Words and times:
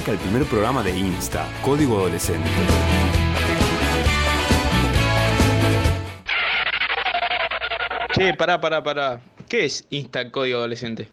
arranca 0.00 0.12
el 0.12 0.18
primer 0.18 0.44
programa 0.44 0.82
de 0.82 0.96
Insta, 0.96 1.46
Código 1.62 1.98
Adolescente. 1.98 2.48
Che, 8.12 8.34
pará, 8.34 8.60
pará, 8.60 8.82
pará. 8.82 9.20
¿Qué 9.48 9.66
es 9.66 9.84
Insta 9.90 10.30
Código 10.30 10.58
Adolescente? 10.58 11.10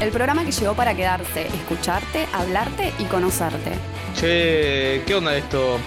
El 0.00 0.10
programa 0.10 0.44
que 0.44 0.52
llegó 0.52 0.74
para 0.74 0.94
quedarse, 0.94 1.46
escucharte, 1.46 2.26
hablarte 2.32 2.92
y 2.98 3.04
conocerte. 3.04 3.72
Che, 4.14 5.02
¿qué 5.06 5.14
onda 5.14 5.36
esto? 5.36 5.78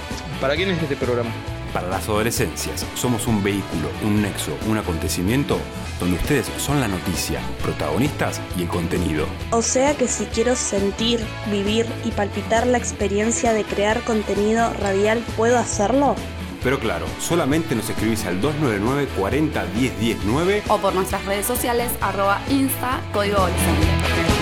¿Para 0.42 0.56
quién 0.56 0.70
es 0.70 0.82
este 0.82 0.96
programa? 0.96 1.32
Para 1.76 1.90
las 1.90 2.08
adolescencias, 2.08 2.86
somos 2.96 3.28
un 3.28 3.44
vehículo, 3.44 3.90
un 4.02 4.22
nexo, 4.22 4.58
un 4.70 4.78
acontecimiento 4.78 5.60
donde 6.00 6.16
ustedes 6.16 6.50
son 6.58 6.80
la 6.80 6.88
noticia, 6.88 7.42
protagonistas 7.62 8.40
y 8.58 8.62
el 8.62 8.70
contenido. 8.70 9.26
O 9.52 9.62
sea 9.62 9.94
que 9.94 10.08
si 10.08 10.24
quiero 10.28 10.56
sentir, 10.56 11.20
vivir 11.52 11.86
y 12.06 12.12
palpitar 12.12 12.66
la 12.66 12.78
experiencia 12.78 13.52
de 13.52 13.66
crear 13.66 14.00
contenido 14.06 14.74
radial, 14.76 15.22
¿puedo 15.36 15.58
hacerlo? 15.58 16.16
Pero 16.64 16.80
claro, 16.80 17.08
solamente 17.20 17.76
nos 17.76 17.90
escribís 17.90 18.24
al 18.24 18.40
299 18.40 19.10
40 19.18 19.66
10 19.66 20.00
10 20.00 20.18
9 20.24 20.64
O 20.70 20.78
por 20.78 20.96
nuestras 20.96 21.26
redes 21.26 21.46
sociales, 21.46 21.92
arroba 22.00 22.40
insta, 22.50 23.02
código 23.12 23.36
adolescente. 23.36 24.35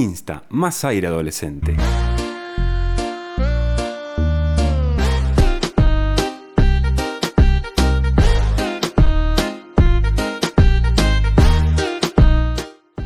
Insta, 0.00 0.44
más 0.48 0.82
aire 0.86 1.08
adolescente. 1.08 1.76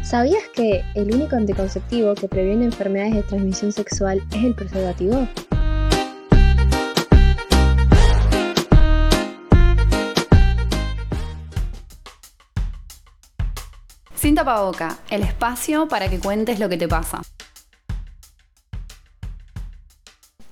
¿Sabías 0.04 0.44
que 0.54 0.84
el 0.94 1.12
único 1.12 1.34
anticonceptivo 1.34 2.14
que 2.14 2.28
previene 2.28 2.66
enfermedades 2.66 3.14
de 3.14 3.22
transmisión 3.24 3.72
sexual 3.72 4.22
es 4.30 4.44
el 4.44 4.54
preservativo? 4.54 5.26
Sin 14.34 14.44
tapaboca, 14.44 14.98
el 15.10 15.22
espacio 15.22 15.86
para 15.86 16.10
que 16.10 16.18
cuentes 16.18 16.58
lo 16.58 16.68
que 16.68 16.76
te 16.76 16.88
pasa. 16.88 17.22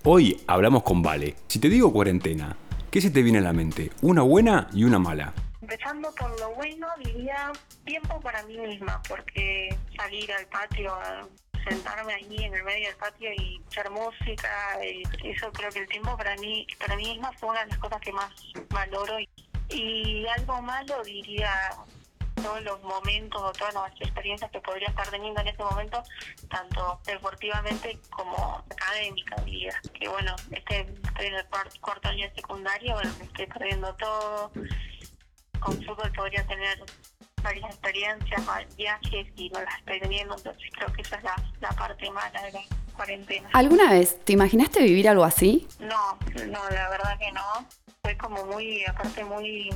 Hoy 0.05 0.41
hablamos 0.47 0.85
con 0.85 1.03
Vale. 1.03 1.35
Si 1.49 1.59
te 1.59 1.69
digo 1.69 1.93
cuarentena, 1.93 2.57
¿qué 2.93 3.01
se 3.01 3.11
te 3.11 3.23
viene 3.23 3.39
a 3.39 3.41
la 3.41 3.53
mente? 3.53 3.91
Una 4.01 4.23
buena 4.23 4.69
y 4.73 4.85
una 4.85 5.01
mala. 5.01 5.35
Empezando 5.61 6.15
por 6.15 6.31
lo 6.39 6.55
bueno, 6.55 6.87
diría 7.05 7.51
tiempo 7.85 8.21
para 8.21 8.45
mí 8.45 8.57
misma, 8.57 9.03
porque 9.09 9.77
salir 9.97 10.33
al 10.33 10.47
patio, 10.47 10.95
sentarme 11.69 12.15
allí 12.15 12.45
en 12.45 12.55
el 12.55 12.63
medio 12.63 12.87
del 12.87 12.97
patio 12.99 13.31
y 13.37 13.57
escuchar 13.57 13.91
música, 13.91 14.79
eh, 14.81 15.03
eso 15.25 15.51
creo 15.51 15.71
que 15.71 15.81
el 15.81 15.89
tiempo 15.89 16.17
para 16.17 16.37
mí, 16.37 16.69
para 16.79 16.95
mí 16.95 17.09
misma 17.09 17.33
fue 17.33 17.49
una 17.49 17.65
de 17.65 17.71
las 17.71 17.79
cosas 17.79 18.01
que 18.01 18.13
más 18.13 18.33
valoro. 18.71 19.17
Y 19.71 20.25
algo 20.39 20.63
malo 20.63 21.03
diría 21.03 21.51
todos 22.43 22.63
los 22.63 22.83
momentos 22.83 23.41
o 23.41 23.53
todas 23.53 23.75
las 23.75 23.93
experiencias 24.01 24.51
que 24.51 24.61
podría 24.61 24.89
estar 24.89 25.09
teniendo 25.09 25.41
en 25.41 25.49
este 25.49 25.63
momento, 25.63 26.03
tanto 26.49 27.01
deportivamente 27.07 27.99
como 28.11 28.65
académica, 28.71 29.37
diría. 29.43 29.81
Que 29.99 30.09
bueno, 30.09 30.35
este, 30.51 30.81
estoy 30.81 31.27
en 31.27 31.35
el 31.35 31.47
cuarto, 31.81 32.09
año 32.09 32.29
de 32.29 32.35
secundaria, 32.35 32.95
bueno, 32.95 33.11
me 33.19 33.25
estoy 33.25 33.47
perdiendo 33.47 33.95
todo. 33.95 34.53
Con 35.61 35.75
fútbol 35.85 36.13
podría 36.15 36.45
tener 36.47 36.83
varias 37.43 37.71
experiencias, 37.71 38.43
viajes 38.77 39.27
y 39.37 39.49
no 39.51 39.61
las 39.61 39.79
estoy 39.79 40.01
teniendo, 40.01 40.37
entonces 40.37 40.63
creo 40.73 40.93
que 40.93 41.03
esa 41.03 41.17
es 41.17 41.25
la, 41.25 41.37
la 41.61 41.71
parte 41.71 42.11
mala 42.11 42.43
de 42.43 42.53
la 42.53 42.61
cuarentena. 42.95 43.49
¿Alguna 43.53 43.91
vez 43.91 44.25
te 44.25 44.33
imaginaste 44.33 44.83
vivir 44.83 45.09
algo 45.09 45.25
así? 45.25 45.67
No, 45.81 46.19
no, 46.47 46.71
la 46.71 46.89
verdad 46.91 47.19
que 47.19 47.33
no. 47.33 47.67
Fue 48.03 48.17
como 48.17 48.45
muy, 48.47 48.85
aparte 48.85 49.25
muy 49.25 49.71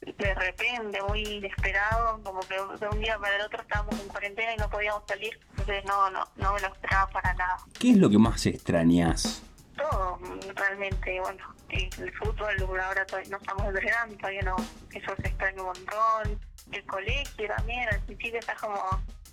de 0.00 0.34
repente, 0.34 1.02
muy 1.02 1.22
inesperado, 1.22 2.22
como 2.22 2.40
que 2.40 2.54
de 2.54 2.88
un 2.88 3.00
día 3.00 3.18
para 3.18 3.36
el 3.36 3.42
otro 3.42 3.60
estábamos 3.62 3.98
en 4.00 4.08
cuarentena 4.08 4.54
y 4.54 4.56
no 4.56 4.68
podíamos 4.68 5.02
salir, 5.06 5.38
entonces 5.50 5.84
no, 5.84 6.10
no, 6.10 6.26
no 6.36 6.52
me 6.54 6.60
lo 6.60 6.68
esperaba 6.68 7.08
para 7.10 7.34
nada. 7.34 7.58
¿Qué 7.78 7.90
es 7.90 7.96
lo 7.96 8.10
que 8.10 8.18
más 8.18 8.44
extrañas? 8.46 9.42
Todo, 9.76 10.18
realmente, 10.54 11.20
bueno, 11.20 11.54
el 11.68 12.12
fútbol, 12.14 12.80
ahora 12.80 13.04
todavía 13.06 13.30
no 13.30 13.36
estamos 13.38 13.66
entrenando, 13.66 14.16
todavía 14.16 14.42
no, 14.42 14.56
eso 14.92 15.14
se 15.20 15.28
extraña 15.28 15.60
un 15.60 15.66
montón. 15.66 16.40
El 16.72 16.84
colegio 16.86 17.48
también, 17.56 17.88
al 17.88 18.00
principio 18.02 18.38
está 18.38 18.54
como, 18.56 18.80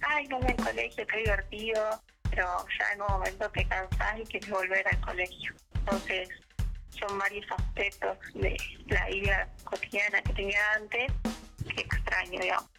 ay, 0.01 0.27
no 0.27 0.39
el 0.39 0.55
colegio, 0.55 1.07
qué 1.07 1.17
divertido, 1.17 2.01
pero 2.29 2.65
ya 2.79 2.93
en 2.93 3.01
un 3.01 3.07
momento 3.07 3.49
te 3.51 3.65
cansás 3.67 4.19
y 4.19 4.23
quieres 4.23 4.49
volver 4.49 4.87
al 4.87 5.01
colegio. 5.01 5.53
Entonces, 5.75 6.29
son 7.07 7.17
varios 7.17 7.45
aspectos 7.51 8.17
de 8.33 8.57
la 8.87 9.05
vida 9.07 9.47
cotidiana 9.63 10.21
que 10.21 10.33
tenía 10.33 10.59
antes 10.75 11.11
que 11.75 11.81
extraño, 11.81 12.39
digamos. 12.39 12.69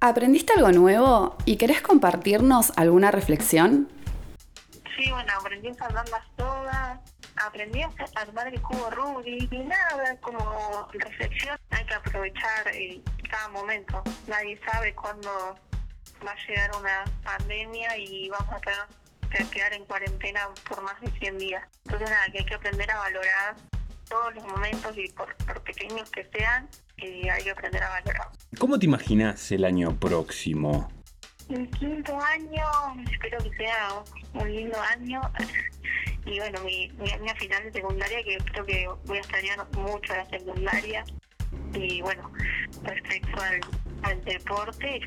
¿Aprendiste 0.00 0.52
algo 0.52 0.70
nuevo 0.72 1.36
y 1.44 1.56
querés 1.56 1.80
compartirnos 1.80 2.76
alguna 2.76 3.10
reflexión? 3.10 3.88
Sí, 4.96 5.10
bueno, 5.10 5.32
aprendí 5.38 5.68
a 5.68 5.70
ensamblar 5.70 6.08
las 6.08 7.00
aprendí 7.36 7.82
a 7.82 7.90
armar 8.16 8.48
el 8.48 8.60
cubo 8.62 8.90
Rubik 8.90 9.52
y 9.52 9.58
nada, 9.58 10.16
como 10.20 10.88
reflexión, 10.92 11.58
hay 11.70 11.84
que 11.84 11.94
aprovechar 11.94 12.68
eh, 12.72 13.00
cada 13.30 13.48
momento. 13.48 14.02
Nadie 14.28 14.60
sabe 14.70 14.94
cuándo 14.94 15.56
va 16.24 16.30
a 16.30 16.46
llegar 16.46 16.70
una 16.78 17.04
pandemia 17.22 17.96
y 17.98 18.28
vamos 18.28 18.54
a 18.54 18.60
quedar, 18.60 18.88
a 19.40 19.50
quedar 19.50 19.72
en 19.72 19.84
cuarentena 19.84 20.48
por 20.68 20.82
más 20.82 21.00
de 21.00 21.10
100 21.18 21.38
días. 21.38 21.64
Entonces 21.84 22.10
nada, 22.10 22.26
que 22.32 22.38
hay 22.38 22.44
que 22.44 22.54
aprender 22.54 22.90
a 22.90 22.98
valorar 22.98 23.56
todos 24.08 24.34
los 24.34 24.44
momentos 24.44 24.96
y 24.96 25.08
por, 25.08 25.34
por 25.36 25.62
pequeños 25.62 26.10
que 26.10 26.28
sean, 26.32 26.68
eh, 26.98 27.30
hay 27.30 27.42
que 27.42 27.50
aprender 27.50 27.82
a 27.82 27.90
valorar. 27.90 28.28
¿Cómo 28.58 28.78
te 28.78 28.86
imaginas 28.86 29.50
el 29.52 29.64
año 29.64 29.98
próximo? 29.98 30.90
El 31.48 31.68
quinto 31.70 32.18
año, 32.20 32.64
espero 33.10 33.38
que 33.38 33.56
sea 33.56 34.02
un 34.34 34.52
lindo 34.52 34.80
año. 34.80 35.20
Y 36.26 36.38
bueno, 36.38 36.58
mi, 36.62 36.88
mi 36.92 37.10
año 37.10 37.34
final 37.36 37.64
de 37.64 37.72
secundaria, 37.72 38.22
que 38.24 38.38
creo 38.38 38.64
que 38.64 38.88
voy 39.04 39.18
a 39.18 39.20
extrañar 39.20 39.58
mucho 39.72 40.16
la 40.16 40.24
secundaria. 40.30 41.04
Y 41.74 42.00
bueno, 42.00 42.32
respecto 42.82 43.42
al, 43.42 43.60
al 44.04 44.24
deporte, 44.24 45.02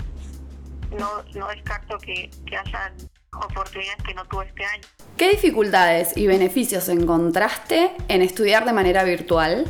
no, 0.92 1.24
no 1.34 1.48
descarto 1.48 1.98
que, 1.98 2.30
que 2.46 2.56
hayan 2.56 2.94
oportunidades 3.34 4.04
que 4.04 4.14
no 4.14 4.26
tuve 4.26 4.46
este 4.46 4.66
año. 4.66 4.84
¿Qué 5.18 5.32
dificultades 5.32 6.16
y 6.16 6.28
beneficios 6.28 6.90
encontraste 6.90 7.92
en 8.08 8.22
estudiar 8.22 8.66
de 8.66 8.74
manera 8.74 9.04
virtual? 9.04 9.66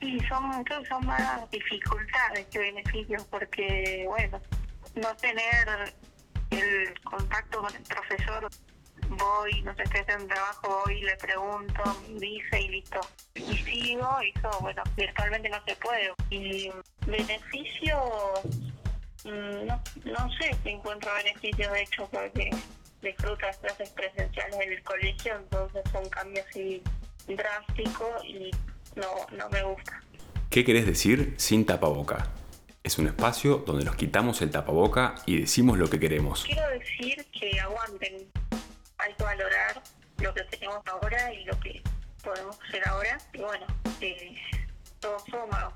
Y 0.00 0.18
son, 0.20 0.64
creo 0.64 0.80
que 0.82 0.88
son 0.88 1.06
más 1.06 1.50
dificultades 1.50 2.46
que 2.46 2.58
beneficios, 2.58 3.24
porque, 3.24 4.04
bueno, 4.08 4.40
no 4.94 5.14
tener 5.16 5.94
el 6.50 7.00
contacto 7.02 7.60
con 7.60 7.74
el 7.74 7.82
profesor, 7.82 8.48
voy, 9.08 9.62
no 9.62 9.74
sé, 9.74 9.82
estoy 9.82 10.00
haciendo 10.00 10.24
un 10.24 10.30
trabajo, 10.30 10.82
voy, 10.84 11.02
le 11.02 11.16
pregunto, 11.16 11.82
dice 12.18 12.60
y 12.60 12.68
listo. 12.68 13.00
Y 13.34 13.56
sigo, 13.58 14.08
y 14.22 14.32
eso, 14.38 14.50
bueno, 14.60 14.82
virtualmente 14.96 15.48
no 15.48 15.58
se 15.66 15.76
puede. 15.76 16.12
Y 16.30 16.70
beneficio, 17.06 17.98
mm, 18.44 18.79
no, 19.24 19.82
no 20.04 20.32
sé 20.38 20.56
si 20.62 20.70
encuentro 20.70 21.10
beneficio, 21.14 21.70
de 21.72 21.82
hecho, 21.82 22.08
porque 22.10 22.50
disfruto 23.02 23.46
las 23.46 23.58
clases 23.58 23.90
presenciales 23.90 24.60
en 24.60 24.72
el 24.72 24.82
colegio, 24.82 25.36
entonces 25.36 25.82
son 25.92 26.08
cambios 26.08 26.46
así 26.48 26.82
drásticos 27.26 28.24
y 28.24 28.50
no, 28.96 29.06
no 29.36 29.48
me 29.50 29.62
gusta. 29.62 30.02
¿Qué 30.48 30.64
querés 30.64 30.86
decir 30.86 31.34
sin 31.36 31.64
tapaboca? 31.64 32.28
Es 32.82 32.98
un 32.98 33.06
espacio 33.06 33.58
donde 33.58 33.84
nos 33.84 33.94
quitamos 33.94 34.40
el 34.42 34.50
tapaboca 34.50 35.14
y 35.26 35.40
decimos 35.40 35.78
lo 35.78 35.88
que 35.88 36.00
queremos. 36.00 36.44
Quiero 36.44 36.68
decir 36.70 37.24
que 37.38 37.60
aguanten, 37.60 38.26
hay 38.98 39.14
que 39.14 39.22
valorar 39.22 39.82
lo 40.18 40.34
que 40.34 40.42
tenemos 40.44 40.82
ahora 40.86 41.32
y 41.32 41.44
lo 41.44 41.58
que 41.60 41.82
podemos 42.24 42.58
hacer 42.62 42.88
ahora. 42.88 43.18
Y 43.34 43.38
bueno, 43.38 43.66
eh, 44.00 44.34
todo 44.98 45.18
suma 45.20 45.72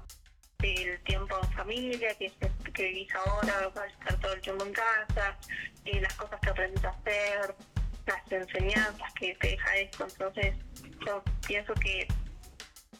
el 0.67 1.01
tiempo 1.05 1.37
en 1.43 1.53
familia, 1.53 2.15
que, 2.15 2.33
que 2.73 2.83
vivís 2.85 3.15
ahora, 3.15 3.69
vas 3.75 3.85
a 3.85 3.87
estar 3.87 4.21
todo 4.21 4.33
el 4.33 4.41
tiempo 4.41 4.65
en 4.65 4.73
casa, 4.73 5.37
las 5.85 6.15
cosas 6.15 6.41
que 6.41 6.51
aprendes 6.51 6.85
a 6.85 6.89
hacer, 6.89 7.55
las 8.07 8.33
enseñanzas 8.33 9.13
que 9.19 9.35
te 9.37 9.49
deja 9.49 9.77
esto. 9.77 10.07
Entonces, 10.11 10.55
yo 11.07 11.23
pienso 11.47 11.75
que 11.75 12.09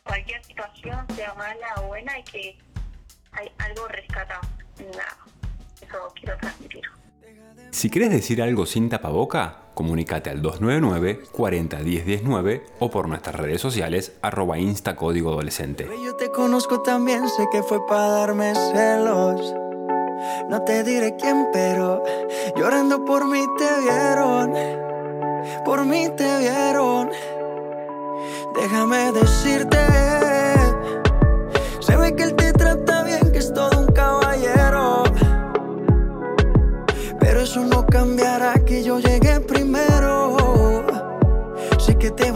cualquier 0.03 0.45
situación, 0.45 1.07
sea 1.15 1.35
mala 1.35 1.75
o 1.79 1.89
buena, 1.89 2.13
hay 2.13 2.25
que 2.25 2.59
hay 3.33 3.51
algo 3.59 3.89
rescatado. 3.89 4.43
Nada, 4.79 5.17
eso 5.81 6.13
quiero 6.15 6.37
transmitir. 6.39 6.83
Si 7.71 7.91
querés 7.91 8.11
decir 8.11 8.41
algo 8.41 8.67
sin 8.67 8.89
tapaboca, 8.89 9.64
Comunicate 9.75 10.31
al 10.31 10.41
299 10.41 11.25
40 11.33 11.83
10 11.83 12.07
19 12.07 12.67
o 12.79 12.91
por 12.91 13.09
nuestras 13.09 13.35
redes 13.35 13.61
sociales 13.61 14.13
arroba 14.23 14.59
insta 14.59 14.97
código 14.97 15.31
adolescente. 15.33 15.89
Yo 16.05 16.15
te 16.17 16.31
conozco 16.31 16.81
también, 16.83 17.29
sé 17.29 17.47
que 17.51 17.63
fue 17.63 17.85
para 17.87 18.09
darme 18.09 18.55
celos. 18.55 19.55
No 20.49 20.63
te 20.63 20.85
diré 20.85 21.17
quién, 21.17 21.49
pero 21.53 22.03
llorando 22.57 23.05
por 23.05 23.27
mí 23.27 23.45
te 23.59 23.81
vieron. 23.83 24.53
Por 25.65 25.85
mí 25.85 26.09
te 26.17 26.39
vieron. 26.39 27.11
Déjame 28.55 29.13
decirte, 29.13 29.79
se 31.81 31.97
ve 31.97 32.15
que 32.15 32.23
él 32.23 32.35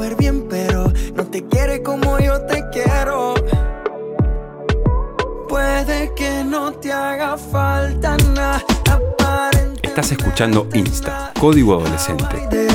Ir 0.04 0.16
bien, 0.16 0.46
pero 0.48 0.92
no 1.14 1.24
te 1.26 1.44
quiere 1.46 1.82
como 1.82 2.18
yo 2.18 2.40
te 2.42 2.64
quiero. 2.70 3.34
Puede 5.48 6.14
que 6.14 6.44
no 6.44 6.72
te 6.72 6.92
haga 6.92 7.36
falta 7.36 8.16
nada. 8.34 8.62
Estás 9.82 10.12
escuchando 10.12 10.68
Insta, 10.74 11.32
Código 11.38 11.80
Adolescente. 11.80 12.67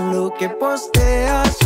Lo 0.00 0.32
que 0.34 0.48
posteas. 0.48 1.56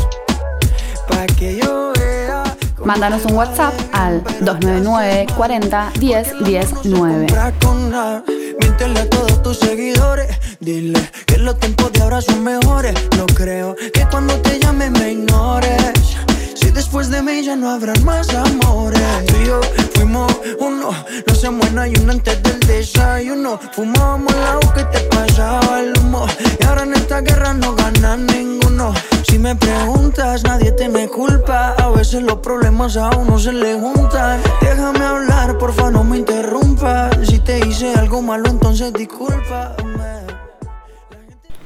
Pa' 1.09 1.27
que 1.39 1.57
yo 1.57 1.93
vea. 1.99 2.43
Mándanos 2.85 3.25
un 3.27 3.35
WhatsApp 3.37 3.75
al 3.93 4.23
299 4.41 5.27
40 5.37 5.93
10 5.99 6.45
10 6.45 6.71
9. 6.85 7.27
con 7.63 7.91
nada. 7.91 8.25
Míntele 8.61 9.01
a 9.01 9.09
todos 9.09 9.43
tus 9.43 9.59
seguidores. 9.59 10.29
Dile 10.61 11.01
que 11.27 11.39
los 11.39 11.59
tiempos 11.59 11.93
de 11.93 12.03
ahora 12.03 12.21
son 12.21 12.43
mejores. 12.43 12.95
No 13.17 13.27
creo 13.27 13.77
que 13.77 14.07
cuando 14.11 14.35
te 14.41 14.59
llame 14.59 14.91
me 14.91 15.13
ignores. 15.13 16.17
Si 16.65 16.71
después 16.71 17.11
de 17.11 17.21
mí 17.21 17.43
ya 17.43 17.57
no 17.57 17.69
habrán 17.69 18.03
más 18.05 18.35
amores. 18.35 19.27
Tú 19.27 19.35
y 19.37 19.47
yo 19.47 19.61
fuimos 19.95 20.33
uno. 20.59 20.93
No 21.27 21.33
hacemos 21.33 21.69
y 21.71 22.01
uno 22.01 22.13
antes 22.13 22.43
del 22.43 22.59
desayuno. 22.61 23.61
Fumábamos 23.73 24.35
agua 24.35 24.73
que 24.75 24.85
te 24.85 25.01
pasaba 25.11 25.81
el 25.81 25.93
humo. 25.99 26.27
Y 26.59 26.65
ahora 26.65 26.85
en 26.85 26.95
esta 26.95 27.21
guerra 27.21 27.53
no 27.53 27.75
gana 27.75 28.17
ninguno. 28.17 28.95
Si 29.29 29.39
me 29.39 29.55
preguntas, 29.55 30.43
nadie 30.45 30.73
te 30.73 30.89
me 30.89 31.07
culpa. 31.07 31.75
A 31.75 31.91
veces 31.91 32.23
los 32.23 32.39
problemas 32.39 32.97
a 32.97 33.11
uno 33.11 33.39
se 33.39 33.53
le 33.53 33.79
juntan. 33.79 34.41
Déjame 34.63 35.05
hablar, 35.05 35.59
porfa, 35.59 35.91
no 35.91 36.03
me 36.03 36.17
interrumpas. 36.17 37.15
Si 37.29 37.41
te 37.41 37.59
hice 37.59 37.93
algo 37.95 38.23
malo, 38.23 38.49
entonces 38.49 38.91
discúlpame. 38.95 39.85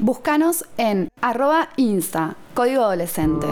Búscanos 0.01 0.65
en 0.77 1.09
arroba 1.21 1.69
insta, 1.77 2.35
código 2.55 2.83
adolescente. 2.83 3.47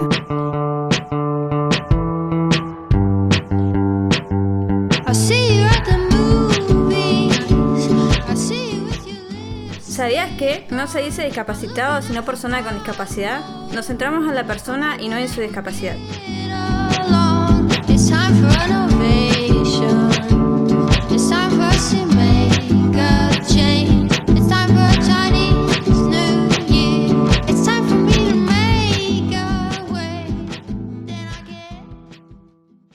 ¿Sabías 9.80 10.30
que 10.36 10.66
no 10.70 10.86
se 10.86 11.00
dice 11.00 11.24
discapacitado 11.24 12.02
sino 12.02 12.24
persona 12.24 12.62
con 12.62 12.74
discapacidad? 12.74 13.40
Nos 13.72 13.86
centramos 13.86 14.28
en 14.28 14.34
la 14.34 14.44
persona 14.44 14.96
y 15.00 15.08
no 15.08 15.16
en 15.16 15.28
su 15.28 15.40
discapacidad. 15.40 15.96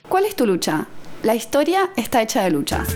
¿Cuál 0.08 0.24
es 0.26 0.36
tu 0.36 0.46
lucha? 0.46 0.86
La 1.22 1.36
historia 1.36 1.90
está 1.96 2.20
hecha 2.22 2.42
de 2.42 2.50
luchas. 2.50 2.88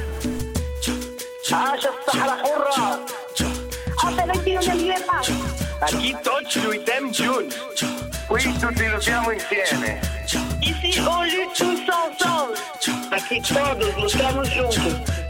Aquí 5.81 6.15
Tocho 6.25 6.75
y 6.75 6.79
Tem 6.81 7.13
Jun. 7.13 7.49
Qui 8.37 8.53
tutti 8.59 8.89
lottiamo 8.89 9.33
insieme. 9.33 10.01
Ici 10.61 11.01
on 11.01 11.27
lutte 11.29 11.55
tous 11.57 11.89
ensemble. 11.89 12.59
Aquí 13.13 13.41
todos 13.41 13.97
luchamos 13.97 14.49
juntos. 14.51 15.26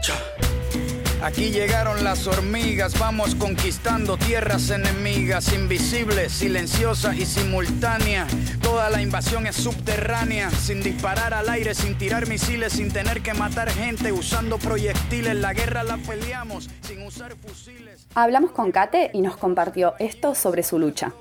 Aquí 1.21 1.49
llegaron 1.49 2.03
las 2.03 2.27
hormigas, 2.27 2.97
vamos 2.99 3.33
conquistando 3.33 4.17
tierras 4.17 4.69
enemigas, 4.69 5.51
invisibles, 5.51 6.31
silenciosas 6.31 7.17
y 7.17 7.25
simultáneas. 7.25 8.31
Toda 8.61 8.91
la 8.91 9.01
invasión 9.01 9.47
es 9.47 9.55
subterránea, 9.55 10.51
sin 10.51 10.83
disparar 10.83 11.33
al 11.33 11.49
aire, 11.49 11.73
sin 11.73 11.97
tirar 11.97 12.27
misiles, 12.27 12.73
sin 12.73 12.93
tener 12.93 13.21
que 13.21 13.33
matar 13.33 13.71
gente, 13.71 14.11
usando 14.11 14.59
proyectiles. 14.59 15.35
La 15.35 15.53
guerra 15.53 15.83
la 15.83 15.97
peleamos 15.97 16.69
sin 16.81 17.01
usar 17.01 17.35
fusiles. 17.35 18.05
Hablamos 18.13 18.51
con 18.51 18.71
Kate 18.71 19.09
y 19.11 19.21
nos 19.21 19.37
compartió 19.37 19.95
esto 19.97 20.35
sobre 20.35 20.61
su 20.61 20.77
lucha. 20.77 21.13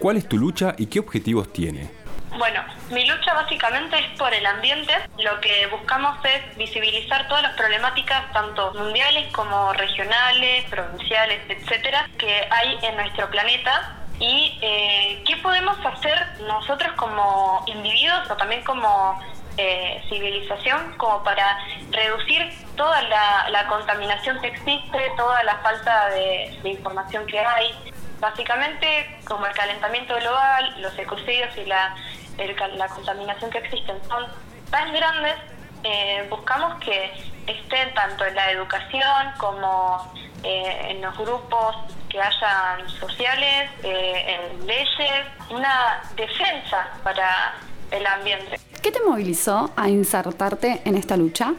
¿Cuál 0.00 0.16
es 0.16 0.28
tu 0.28 0.36
lucha 0.36 0.74
y 0.76 0.86
qué 0.86 0.98
objetivos 0.98 1.52
tiene? 1.52 1.88
Bueno, 2.36 2.60
mi 2.90 3.06
lucha 3.06 3.34
básicamente 3.34 3.98
es 3.98 4.18
por 4.18 4.32
el 4.32 4.44
ambiente. 4.46 4.92
Lo 5.18 5.40
que 5.40 5.66
buscamos 5.68 6.18
es 6.24 6.56
visibilizar 6.56 7.28
todas 7.28 7.42
las 7.42 7.54
problemáticas, 7.54 8.32
tanto 8.32 8.72
mundiales 8.74 9.32
como 9.32 9.72
regionales, 9.72 10.64
provinciales, 10.70 11.40
etcétera, 11.48 12.08
que 12.18 12.46
hay 12.50 12.78
en 12.82 12.96
nuestro 12.96 13.30
planeta 13.30 13.96
y 14.18 14.58
eh, 14.62 15.22
qué 15.26 15.36
podemos 15.38 15.76
hacer 15.84 16.40
nosotros 16.46 16.92
como 16.96 17.64
individuos 17.66 18.30
o 18.30 18.36
también 18.36 18.62
como 18.62 19.20
eh, 19.56 20.02
civilización 20.08 20.96
como 20.96 21.22
para 21.24 21.58
reducir 21.90 22.52
toda 22.76 23.02
la, 23.02 23.66
contaminación 23.68 24.40
que 24.40 24.48
existe, 24.48 25.12
toda 25.16 25.42
la 25.44 25.56
falta 25.58 26.10
de, 26.10 26.58
de 26.62 26.70
información 26.70 27.26
que 27.26 27.38
hay. 27.38 27.74
Básicamente, 28.20 29.18
como 29.24 29.46
el 29.46 29.52
calentamiento 29.52 30.14
global, 30.16 30.74
los 30.80 30.96
ecocidios 30.98 31.56
y 31.56 31.64
la 31.66 31.94
el 32.38 32.56
la 32.78 32.88
contaminación 32.88 33.50
que 33.50 33.58
existen 33.58 33.96
son 34.08 34.26
tan 34.70 34.92
grandes, 34.92 35.34
eh, 35.82 36.26
buscamos 36.30 36.80
que 36.80 37.12
estén 37.46 37.92
tanto 37.94 38.24
en 38.24 38.34
la 38.34 38.50
educación 38.50 39.32
como 39.38 40.12
eh, 40.42 40.86
en 40.90 41.00
los 41.02 41.16
grupos 41.16 41.76
que 42.08 42.20
hayan 42.20 42.88
sociales, 43.00 43.70
eh, 43.82 44.38
en 44.50 44.66
leyes, 44.66 45.26
una 45.50 46.02
defensa 46.16 46.88
para 47.02 47.54
el 47.90 48.06
ambiente. 48.06 48.58
¿Qué 48.82 48.90
te 48.92 49.00
movilizó 49.02 49.70
a 49.76 49.88
insertarte 49.88 50.82
en 50.84 50.96
esta 50.96 51.16
lucha? 51.16 51.52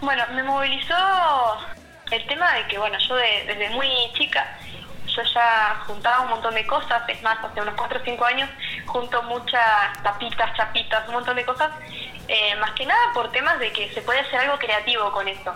Bueno, 0.00 0.22
me 0.34 0.42
movilizó 0.42 0.94
el 2.10 2.26
tema 2.26 2.52
de 2.54 2.66
que, 2.68 2.78
bueno, 2.78 2.98
yo 2.98 3.14
de- 3.16 3.44
desde 3.46 3.70
muy 3.70 3.88
chica, 4.14 4.46
yo 5.22 5.32
ya 5.32 5.82
juntaba 5.86 6.20
un 6.20 6.30
montón 6.30 6.54
de 6.54 6.66
cosas, 6.66 7.02
es 7.08 7.22
más, 7.22 7.38
hace 7.42 7.60
unos 7.60 7.74
4 7.74 7.98
o 7.98 8.04
5 8.04 8.24
años, 8.24 8.50
junto 8.86 9.22
muchas 9.24 10.02
tapitas, 10.02 10.54
chapitas, 10.56 11.06
un 11.08 11.14
montón 11.14 11.36
de 11.36 11.44
cosas, 11.44 11.70
eh, 12.28 12.54
más 12.56 12.72
que 12.72 12.86
nada 12.86 13.12
por 13.14 13.30
temas 13.32 13.58
de 13.58 13.72
que 13.72 13.92
se 13.92 14.02
puede 14.02 14.20
hacer 14.20 14.40
algo 14.40 14.58
creativo 14.58 15.10
con 15.12 15.28
esto. 15.28 15.54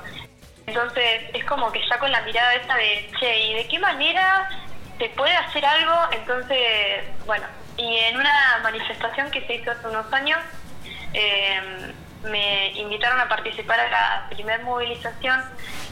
Entonces, 0.67 1.23
es 1.35 1.45
como 1.45 1.71
que 1.73 1.81
ya 1.89 1.99
con 1.99 2.11
la 2.11 2.21
mirada 2.23 2.55
esa 2.55 2.75
de, 2.75 3.11
che, 3.19 3.39
¿y 3.47 3.55
de 3.55 3.69
qué 3.69 3.79
manera 3.79 4.49
se 4.99 5.09
puede 5.11 5.35
hacer 5.35 5.65
algo? 5.65 5.95
Entonces, 6.13 7.05
bueno, 7.27 7.47
y 7.77 7.97
en 7.97 8.17
una 8.17 8.61
manifestación 8.63 9.31
que 9.31 9.47
se 9.47 9.55
hizo 9.55 9.71
hace 9.71 9.87
unos 9.89 10.13
años, 10.13 10.39
eh, 11.15 11.93
me 12.25 12.73
invitaron 12.73 13.21
a 13.21 13.29
participar 13.29 13.81
a 13.81 13.89
la 13.89 14.27
primer 14.31 14.63
movilización 14.63 15.43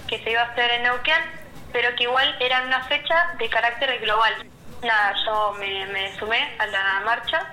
que 0.07 0.23
se 0.23 0.31
iba 0.31 0.43
a 0.43 0.47
hacer 0.47 0.71
en 0.71 0.85
Neuquén, 0.85 1.40
pero 1.73 1.95
que 1.97 2.05
igual 2.05 2.37
era 2.41 2.59
en 2.59 2.67
una 2.67 2.85
fecha 2.85 3.35
de 3.39 3.49
carácter 3.49 3.99
global. 4.01 4.47
Nada, 4.83 5.15
yo 5.25 5.53
me, 5.59 5.87
me 5.87 6.19
sumé 6.19 6.55
a 6.59 6.67
la 6.67 7.01
marcha 7.05 7.47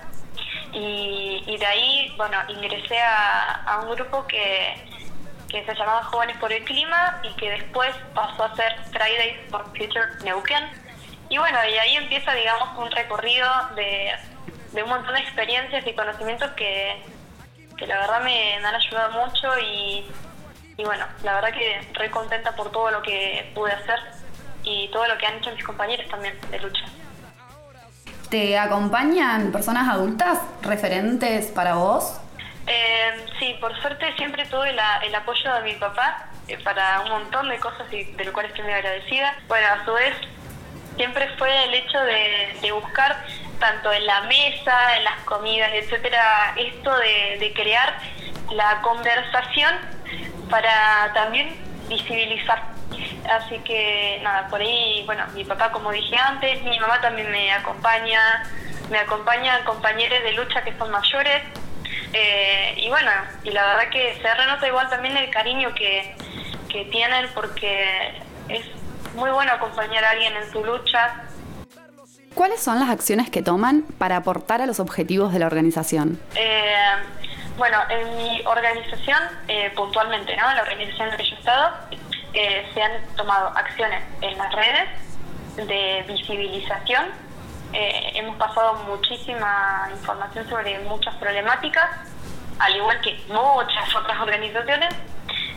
y, 0.72 1.44
y 1.46 1.58
de 1.58 1.66
ahí, 1.66 2.14
bueno, 2.18 2.38
ingresé 2.48 3.00
a, 3.00 3.64
a 3.66 3.80
un 3.80 3.96
grupo 3.96 4.26
que, 4.28 4.76
que 5.50 5.66
se 5.66 5.76
llamaba 5.76 6.04
Jóvenes 6.04 6.38
por 6.38 6.52
el 6.52 6.64
Clima 6.64 7.20
y 7.24 7.34
que 7.34 7.50
después 7.50 7.94
pasó 8.14 8.46
a 8.46 8.56
ser 8.56 8.76
Fridays 8.92 9.50
for 9.50 9.66
Future 9.78 10.08
Neuquén. 10.24 10.70
Y 11.30 11.38
bueno, 11.38 11.60
y 11.66 11.78
ahí 11.78 11.96
empieza, 11.98 12.34
digamos, 12.34 12.78
un 12.78 12.90
recorrido 12.92 13.50
de 13.76 14.14
de 14.78 14.84
un 14.84 14.90
montón 14.90 15.14
de 15.16 15.22
experiencias 15.22 15.86
y 15.88 15.94
conocimientos 15.94 16.52
que, 16.52 17.02
que 17.78 17.88
la 17.88 18.00
verdad 18.00 18.22
me 18.22 18.56
han 18.56 18.76
ayudado 18.76 19.26
mucho 19.26 19.48
y, 19.60 20.06
y 20.78 20.84
bueno, 20.84 21.06
la 21.24 21.36
verdad 21.36 21.52
que 21.54 21.82
re 21.94 22.12
contenta 22.12 22.56
por 22.56 22.72
todo 22.72 22.92
lo 22.92 23.02
que 23.02 23.52
pude 23.56 23.72
hacer 23.72 24.00
y 24.64 24.90
todo 24.90 25.08
lo 25.08 25.18
que 25.18 25.26
han 25.26 25.36
hecho 25.38 25.52
mis 25.52 25.64
compañeros 25.64 26.08
también 26.10 26.40
de 26.52 26.60
lucha. 26.60 26.86
¿Te 28.30 28.58
acompañan 28.58 29.52
personas 29.52 29.88
adultas 29.88 30.40
referentes 30.62 31.48
para 31.48 31.76
vos? 31.76 32.20
Eh, 32.68 33.26
sí, 33.40 33.56
por 33.62 33.80
suerte 33.82 34.14
siempre 34.18 34.46
tuve 34.46 34.74
la- 34.74 34.98
el 35.00 35.16
apoyo 35.16 35.54
de 35.56 35.62
mi 35.62 35.74
papá 35.76 36.28
eh, 36.50 36.58
para 36.64 37.00
un 37.02 37.10
montón 37.10 37.48
de 37.50 37.58
cosas 37.60 37.92
y 37.92 38.04
de 38.04 38.26
lo 38.26 38.34
cual 38.34 38.46
estoy 38.48 38.64
muy 38.64 38.74
agradecida. 38.74 39.34
Bueno, 39.48 39.68
a 39.68 39.86
su 39.86 39.94
vez, 39.94 40.14
siempre 40.98 41.30
fue 41.38 41.64
el 41.66 41.74
hecho 41.74 42.00
de, 42.02 42.58
de 42.62 42.72
buscar 42.74 43.26
tanto 43.60 43.92
en 43.94 44.06
la 44.06 44.22
mesa, 44.24 44.98
en 44.98 45.04
las 45.06 45.20
comidas, 45.24 45.72
etcétera, 45.74 46.54
esto 46.58 46.96
de, 46.98 47.38
de 47.40 47.54
crear 47.54 47.98
la 48.52 48.82
conversación 48.82 49.74
para 50.50 51.12
también 51.13 51.56
visibilizar. 51.88 52.63
Así 53.30 53.60
que 53.60 54.20
nada, 54.24 54.48
por 54.48 54.62
ahí, 54.62 55.04
bueno, 55.06 55.24
mi 55.34 55.44
papá 55.44 55.72
como 55.72 55.92
dije 55.92 56.16
antes, 56.18 56.63
mi 56.63 56.80
mamá 56.80 57.01
también 57.01 57.30
me 57.32 57.51
acompaña, 57.51 58.44
me 58.89 59.00
acompañan 59.00 59.63
compañeros 59.66 60.24
de 60.24 60.34
lucha 60.34 60.63
que 60.63 60.77
son 60.77 60.92
mayores. 60.92 61.44
Eh, 62.13 62.75
y 62.77 62.89
bueno, 62.89 63.12
y 63.44 63.51
la 63.51 63.66
verdad 63.66 63.89
que 63.89 64.18
se 64.22 64.34
renota 64.34 64.68
igual 64.68 64.89
también 64.89 65.18
el 65.18 65.30
cariño 65.30 65.74
que, 65.75 66.16
que 66.70 66.86
tienen 66.86 67.27
porque 67.34 68.22
es 68.48 68.66
muy 69.16 69.30
bueno 69.32 69.51
acompañar 69.51 70.04
a 70.06 70.12
alguien 70.12 70.34
en 70.36 70.51
su 70.51 70.63
lucha. 70.63 71.24
¿Cuáles 72.34 72.62
son 72.62 72.80
las 72.80 72.89
acciones 72.89 73.30
que 73.30 73.42
toman 73.42 73.82
para 73.98 74.18
aportar 74.18 74.62
a 74.62 74.68
los 74.68 74.80
objetivos 74.80 75.34
de 75.34 75.39
la 75.39 75.48
organización? 75.48 76.20
Eh, 76.36 76.75
bueno, 77.58 77.80
en 77.90 78.16
mi 78.18 78.42
organización, 78.46 79.20
eh, 79.48 79.72
puntualmente, 79.76 80.36
¿no? 80.38 80.54
La 80.54 80.62
organización 80.62 81.08
en 81.08 81.12
la 81.12 81.18
que 81.18 81.30
yo 81.30 81.36
he 81.36 81.40
estado, 81.40 81.74
eh, 82.34 82.70
se 82.74 82.82
han 82.82 82.92
tomado 83.16 83.48
acciones 83.58 84.04
en 84.22 84.38
las 84.38 84.54
redes 84.54 84.90
de 85.56 86.06
visibilización. 86.08 87.06
Eh, 87.74 88.12
hemos 88.16 88.38
pasado 88.38 88.76
muchísima 88.86 89.90
información 89.92 90.48
sobre 90.48 90.78
muchas 90.80 91.16
problemáticas, 91.16 91.90
al 92.60 92.76
igual 92.76 93.02
que 93.02 93.20
muchas 93.28 93.96
otras 93.96 94.20
organizaciones. 94.22 94.94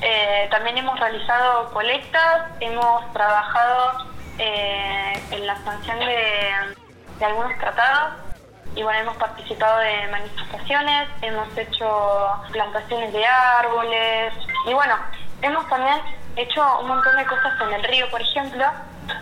Eh, 0.01 0.49
también 0.51 0.79
hemos 0.79 0.99
realizado 0.99 1.71
colectas, 1.71 2.47
hemos 2.61 3.13
trabajado 3.13 4.11
en 4.39 5.47
la 5.47 5.55
sanción 5.65 5.99
de 5.99 7.25
algunos 7.27 7.59
tratados 7.59 8.30
y 8.75 8.83
bueno, 8.83 9.01
hemos 9.01 9.17
participado 9.17 9.79
de 9.79 10.09
manifestaciones, 10.09 11.09
hemos 11.23 11.57
hecho 11.57 12.31
plantaciones 12.53 13.13
de 13.13 13.27
árboles 13.27 14.33
y 14.67 14.73
bueno, 14.73 14.97
hemos 15.43 15.69
también 15.69 16.01
hecho 16.37 16.81
un 16.81 16.89
montón 16.89 17.17
de 17.17 17.27
cosas 17.27 17.61
en 17.61 17.73
el 17.75 17.83
río, 17.85 18.09
por 18.11 18.21
ejemplo, 18.21 18.65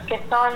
que 0.06 0.20
son 0.28 0.54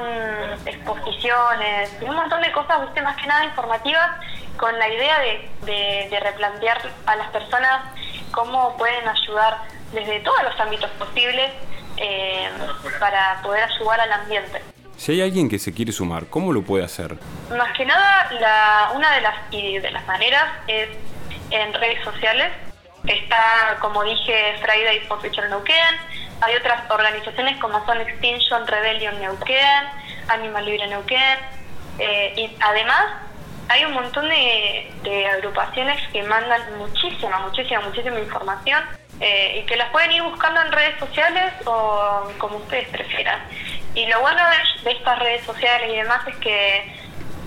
exposiciones 0.67 1.97
y 2.01 2.05
un 2.05 2.17
montón 2.17 2.43
de 2.43 2.53
cosas, 2.53 2.83
viste, 2.83 3.03
más 3.03 3.17
que 3.17 3.27
nada 3.27 3.45
informativas, 3.45 4.11
con 4.57 4.79
la 4.79 4.89
idea 4.89 5.19
de, 5.63 6.21
replantear 6.21 6.79
a 7.07 7.17
las 7.17 7.29
personas 7.31 7.83
cómo 8.31 8.77
pueden 8.77 9.09
ayudar 9.09 9.59
desde 9.93 10.21
todos 10.21 10.43
los 10.43 10.61
ámbitos 10.61 10.91
posibles 10.93 11.51
eh, 11.97 12.49
para 13.01 13.41
poder 13.43 13.65
ayudar 13.65 14.01
al 14.01 14.13
ambiente. 14.13 14.63
Si 15.03 15.11
hay 15.11 15.23
alguien 15.23 15.49
que 15.49 15.59
se 15.59 15.75
quiere 15.75 15.91
sumar, 15.91 16.27
¿cómo 16.27 16.53
lo 16.53 16.63
puede 16.63 16.85
hacer? 16.85 17.17
Más 17.51 17.77
que 17.77 17.85
nada, 17.85 18.31
la, 18.39 18.93
una 18.95 19.13
de 19.17 19.21
las, 19.21 19.35
y 19.51 19.81
de 19.81 19.91
las 19.91 20.07
maneras 20.07 20.45
es 20.69 20.91
en 21.51 21.75
redes 21.75 22.05
sociales. 22.05 22.53
Está, 23.05 23.79
como 23.81 24.05
dije, 24.05 24.55
Friday 24.63 25.01
for 25.09 25.21
Future 25.21 25.49
Neuquén. 25.49 25.97
Hay 26.41 26.55
otras 26.55 26.89
organizaciones 26.89 27.59
como 27.61 27.85
son 27.85 28.01
Extinction 28.01 28.65
Rebellion 28.65 29.19
Neuquén, 29.21 29.89
Animal 30.29 30.67
Libre 30.67 30.87
Neuquén. 30.87 31.39
Eh, 31.99 32.35
y 32.37 32.57
además, 32.61 33.07
hay 33.71 33.85
un 33.85 33.95
montón 33.95 34.29
de, 34.29 34.89
de 35.03 35.27
agrupaciones 35.27 36.01
que 36.13 36.23
mandan 36.23 36.79
muchísima, 36.79 37.41
muchísima, 37.41 37.81
muchísima 37.81 38.21
información 38.21 38.85
eh, 39.19 39.63
y 39.63 39.67
que 39.67 39.77
las 39.77 39.91
pueden 39.91 40.13
ir 40.13 40.23
buscando 40.23 40.61
en 40.63 40.71
redes 40.71 40.99
sociales 40.99 41.53
o 41.65 42.29
como 42.39 42.59
ustedes 42.59 42.89
prefieran. 42.89 43.41
Y 43.95 44.07
lo 44.07 44.21
bueno 44.21 44.41
de, 44.49 44.85
de 44.85 44.97
estas 44.97 45.19
redes 45.19 45.45
sociales 45.45 45.91
y 45.93 45.97
demás 45.97 46.27
es 46.27 46.37
que 46.37 46.95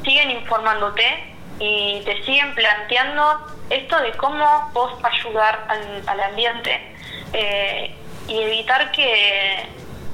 siguen 0.04 0.32
informándote 0.32 1.36
y 1.60 2.02
te 2.06 2.24
siguen 2.24 2.54
planteando 2.54 3.48
esto 3.70 4.00
de 4.02 4.12
cómo 4.14 4.70
vos 4.74 4.94
ayudar 5.04 5.66
al, 5.68 6.04
al 6.08 6.20
ambiente 6.22 6.96
eh, 7.34 7.96
y 8.28 8.42
evitar 8.42 8.92
que, 8.92 9.68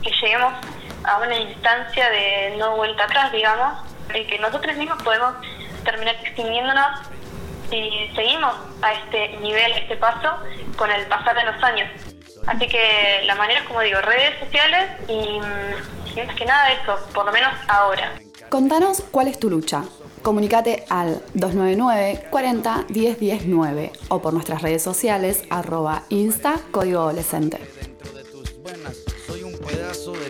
que 0.04 0.12
lleguemos 0.22 0.54
a 1.04 1.18
una 1.18 1.36
instancia 1.36 2.10
de 2.10 2.56
no 2.58 2.76
vuelta 2.76 3.04
atrás, 3.04 3.32
digamos, 3.32 3.80
y 4.14 4.24
que 4.26 4.38
nosotros 4.40 4.76
mismos 4.78 5.02
podemos 5.04 5.34
terminar 5.84 6.16
extinguiéndonos 6.22 7.00
si 7.70 8.12
seguimos 8.16 8.54
a 8.82 8.94
este 8.94 9.30
nivel, 9.40 9.72
a 9.72 9.78
este 9.78 9.96
paso, 9.96 10.38
con 10.76 10.92
el 10.92 11.06
pasar 11.08 11.36
de 11.36 11.44
los 11.46 11.64
años. 11.64 11.90
Así 12.48 12.68
que 12.68 13.22
la 13.26 13.36
manera 13.36 13.62
es, 13.62 13.68
como 13.68 13.82
digo, 13.82 14.02
redes 14.02 14.38
sociales 14.40 14.90
y, 15.08 15.40
mm, 15.40 16.01
y 16.16 16.22
más 16.26 16.36
que 16.36 16.46
nada 16.46 16.72
eso, 16.74 16.96
por 17.14 17.26
lo 17.26 17.32
menos 17.32 17.54
ahora. 17.68 18.20
Contanos 18.50 19.04
cuál 19.12 19.28
es 19.28 19.40
tu 19.40 19.50
lucha. 19.50 19.84
Comunicate 20.22 20.86
al 20.90 21.24
299 21.34 22.28
40 22.30 22.86
10 22.90 23.20
10 23.20 23.46
9 23.48 23.92
o 24.10 24.22
por 24.22 24.34
nuestras 24.34 24.62
redes 24.62 24.84
sociales 24.84 25.44
arroba 25.50 26.04
insta 26.10 26.60
código 26.72 27.00
adolescente. 27.00 27.60
Soy 29.26 29.44
un 29.44 29.58
pedazo 29.58 30.12
de 30.12 30.30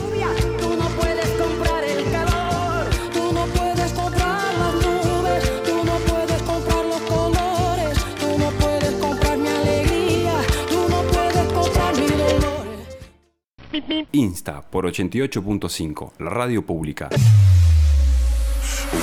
Insta 14.13 14.61
por 14.61 14.85
88.5, 14.85 16.11
la 16.19 16.29
radio 16.29 16.65
pública. 16.65 17.09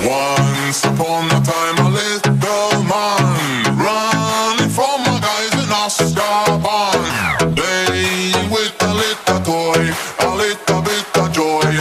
Once 0.03 0.87
upon 0.87 1.25
a 1.31 1.41
time, 1.41 1.79
a 1.79 1.89
little 1.89 2.83
man 2.83 3.35
running 3.75 4.69
from 4.69 5.01
my 5.01 5.19
guys 5.19 5.51
in 5.53 5.69
with 8.51 8.75
a 8.81 8.93
little 8.93 9.39
toy, 9.43 9.91
a 10.19 10.35
little 10.35 10.81
bit 10.83 11.17
of 11.17 11.31
joy. 11.31 11.79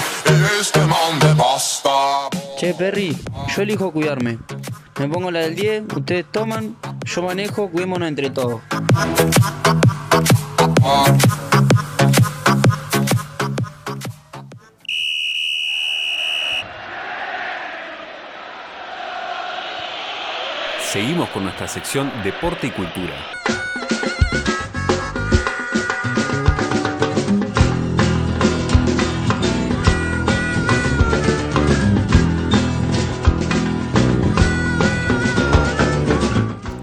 Este 0.59 0.79
man 0.79 1.37
basta. 1.37 2.29
Che, 2.59 2.73
Perry, 2.73 3.15
yo 3.55 3.63
elijo 3.63 3.93
cuidarme. 3.93 4.39
Me 4.99 5.09
pongo 5.09 5.31
la 5.31 5.41
del 5.41 5.55
10, 5.55 5.83
ustedes 5.97 6.25
toman, 6.33 6.77
yo 7.05 7.23
manejo, 7.23 7.69
cuidémonos 7.69 8.09
entre 8.09 8.31
todos. 8.31 8.63
Seguimos 20.91 21.29
con 21.29 21.43
nuestra 21.45 21.69
sección 21.69 22.11
Deporte 22.25 22.69
y 22.69 22.71
Cultura. 22.71 23.15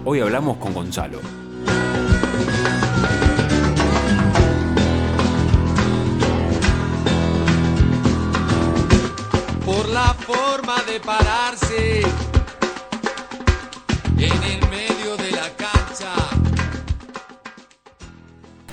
Hoy 0.04 0.20
hablamos 0.20 0.58
con 0.58 0.72
Gonzalo. 0.72 1.18
por 9.64 9.88
la 9.88 10.14
forma 10.14 10.80
de 10.84 11.00
pararse. 11.00 12.25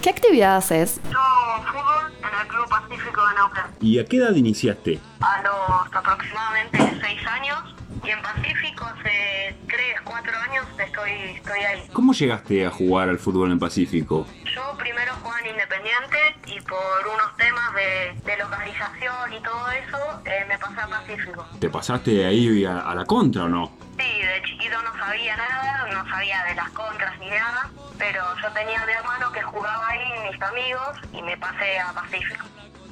¿Qué 0.01 0.09
actividad 0.09 0.57
haces? 0.57 0.99
Yo 1.09 1.19
fútbol 1.65 2.11
en 2.19 2.41
el 2.41 2.47
Club 2.47 2.67
Pacífico 2.69 3.21
de 3.25 3.35
Neuquén. 3.35 3.63
¿Y 3.79 3.99
a 3.99 4.05
qué 4.05 4.17
edad 4.17 4.35
iniciaste? 4.35 4.99
A 5.21 5.41
los 5.41 5.95
aproximadamente 5.95 6.77
6 7.01 7.27
años. 7.27 7.75
Y 8.03 8.09
en 8.09 8.21
Pacífico 8.21 8.83
hace 8.83 9.55
3, 9.67 9.79
4 10.03 10.31
años 10.49 10.65
estoy, 10.77 11.11
estoy 11.37 11.59
ahí. 11.59 11.87
¿Cómo 11.93 12.11
llegaste 12.11 12.65
a 12.65 12.69
jugar 12.71 13.07
al 13.07 13.17
fútbol 13.17 13.49
en 13.53 13.59
Pacífico? 13.59 14.27
Yo 14.53 14.77
primero 14.77 15.13
jugaba 15.21 15.39
en 15.39 15.51
Independiente 15.51 16.17
y 16.47 16.59
por 16.61 17.07
unos 17.07 17.37
temas 17.37 17.73
de, 17.73 18.19
de 18.29 18.37
localización 18.43 19.33
y 19.33 19.41
todo 19.41 19.71
eso 19.71 19.97
eh, 20.25 20.45
me 20.49 20.57
pasé 20.57 20.81
a 20.81 20.87
Pacífico. 20.87 21.45
¿Te 21.59 21.69
pasaste 21.69 22.11
de 22.11 22.25
ahí 22.25 22.65
a, 22.65 22.79
a 22.81 22.93
la 22.93 23.05
contra 23.05 23.45
o 23.45 23.47
no? 23.47 23.71
Sí, 24.03 24.21
de 24.21 24.41
chiquito 24.43 24.81
no 24.81 24.91
sabía 24.97 25.37
nada, 25.37 25.87
no 25.87 26.09
sabía 26.09 26.43
de 26.43 26.55
las 26.55 26.69
contras 26.71 27.17
ni 27.19 27.29
nada, 27.29 27.69
pero 27.97 28.21
yo 28.41 28.51
tenía 28.51 28.81
a 28.81 28.85
mi 28.85 28.91
hermano 28.91 29.31
que 29.31 29.41
jugaba 29.41 29.87
ahí, 29.87 30.29
mis 30.29 30.41
amigos, 30.41 30.97
y 31.13 31.21
me 31.21 31.37
pasé 31.37 31.79
a 31.79 31.93
Pacífico. 31.93 32.45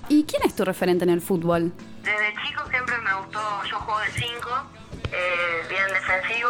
¿Y 0.07 0.23
quién 0.23 0.41
es 0.45 0.55
tu 0.55 0.63
referente 0.63 1.03
en 1.03 1.09
el 1.09 1.19
fútbol? 1.19 1.73
Desde 2.01 2.33
chico 2.45 2.65
siempre 2.69 2.97
me 2.99 3.13
gustó, 3.15 3.63
yo 3.65 3.77
juego 3.79 3.99
de 3.99 4.11
5, 4.11 4.71
eh, 5.11 5.65
bien 5.67 5.87
defensivo, 5.89 6.49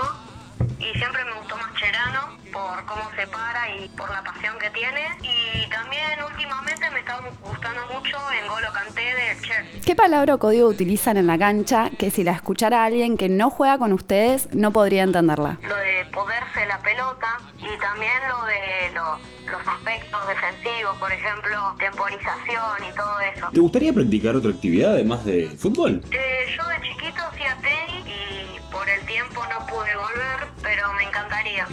y 0.77 0.93
siempre 0.95 1.25
me 1.25 1.33
gustó 1.33 1.57
Mascherano 1.57 2.37
por 2.51 2.85
cómo 2.85 3.09
se 3.15 3.27
para 3.27 3.75
y 3.75 3.87
por 3.89 4.09
la 4.09 4.23
pasión 4.23 4.57
que 4.59 4.69
tiene. 4.71 5.01
Y 5.21 5.69
también 5.69 6.03
últimamente 6.29 6.89
me 6.91 6.99
está 6.99 7.19
gustando 7.43 7.81
mucho 7.93 8.17
en 8.39 8.47
Golo 8.47 8.67
Canté 8.73 9.01
de 9.01 9.41
Chelsea. 9.41 9.81
¿Qué 9.85 9.95
palabra 9.95 10.35
o 10.35 10.39
código 10.39 10.67
utilizan 10.67 11.17
en 11.17 11.27
la 11.27 11.37
cancha 11.37 11.89
que 11.97 12.11
si 12.11 12.23
la 12.23 12.31
escuchara 12.31 12.83
alguien 12.83 13.17
que 13.17 13.29
no 13.29 13.49
juega 13.49 13.77
con 13.77 13.93
ustedes 13.93 14.53
no 14.53 14.71
podría 14.71 15.03
entenderla? 15.03 15.57
Lo 15.61 15.75
de 15.75 16.05
poderse 16.13 16.65
la 16.67 16.79
pelota 16.79 17.37
y 17.57 17.79
también 17.79 18.11
lo 18.29 18.45
de 18.45 18.91
lo- 18.93 19.41
los 19.51 19.67
aspectos 19.67 20.19
defensivos, 20.27 20.97
por 20.97 21.11
ejemplo, 21.11 21.75
temporización 21.79 22.89
y 22.89 22.95
todo 22.95 23.19
eso. 23.19 23.49
¿Te 23.51 23.59
gustaría 23.59 23.91
practicar 23.93 24.35
otra 24.35 24.51
actividad 24.51 24.91
además 24.93 25.25
de 25.25 25.49
fútbol? 25.57 26.01
Eh, 26.11 26.55
yo 26.55 26.63
de 26.69 26.81
chiquito 26.87 27.00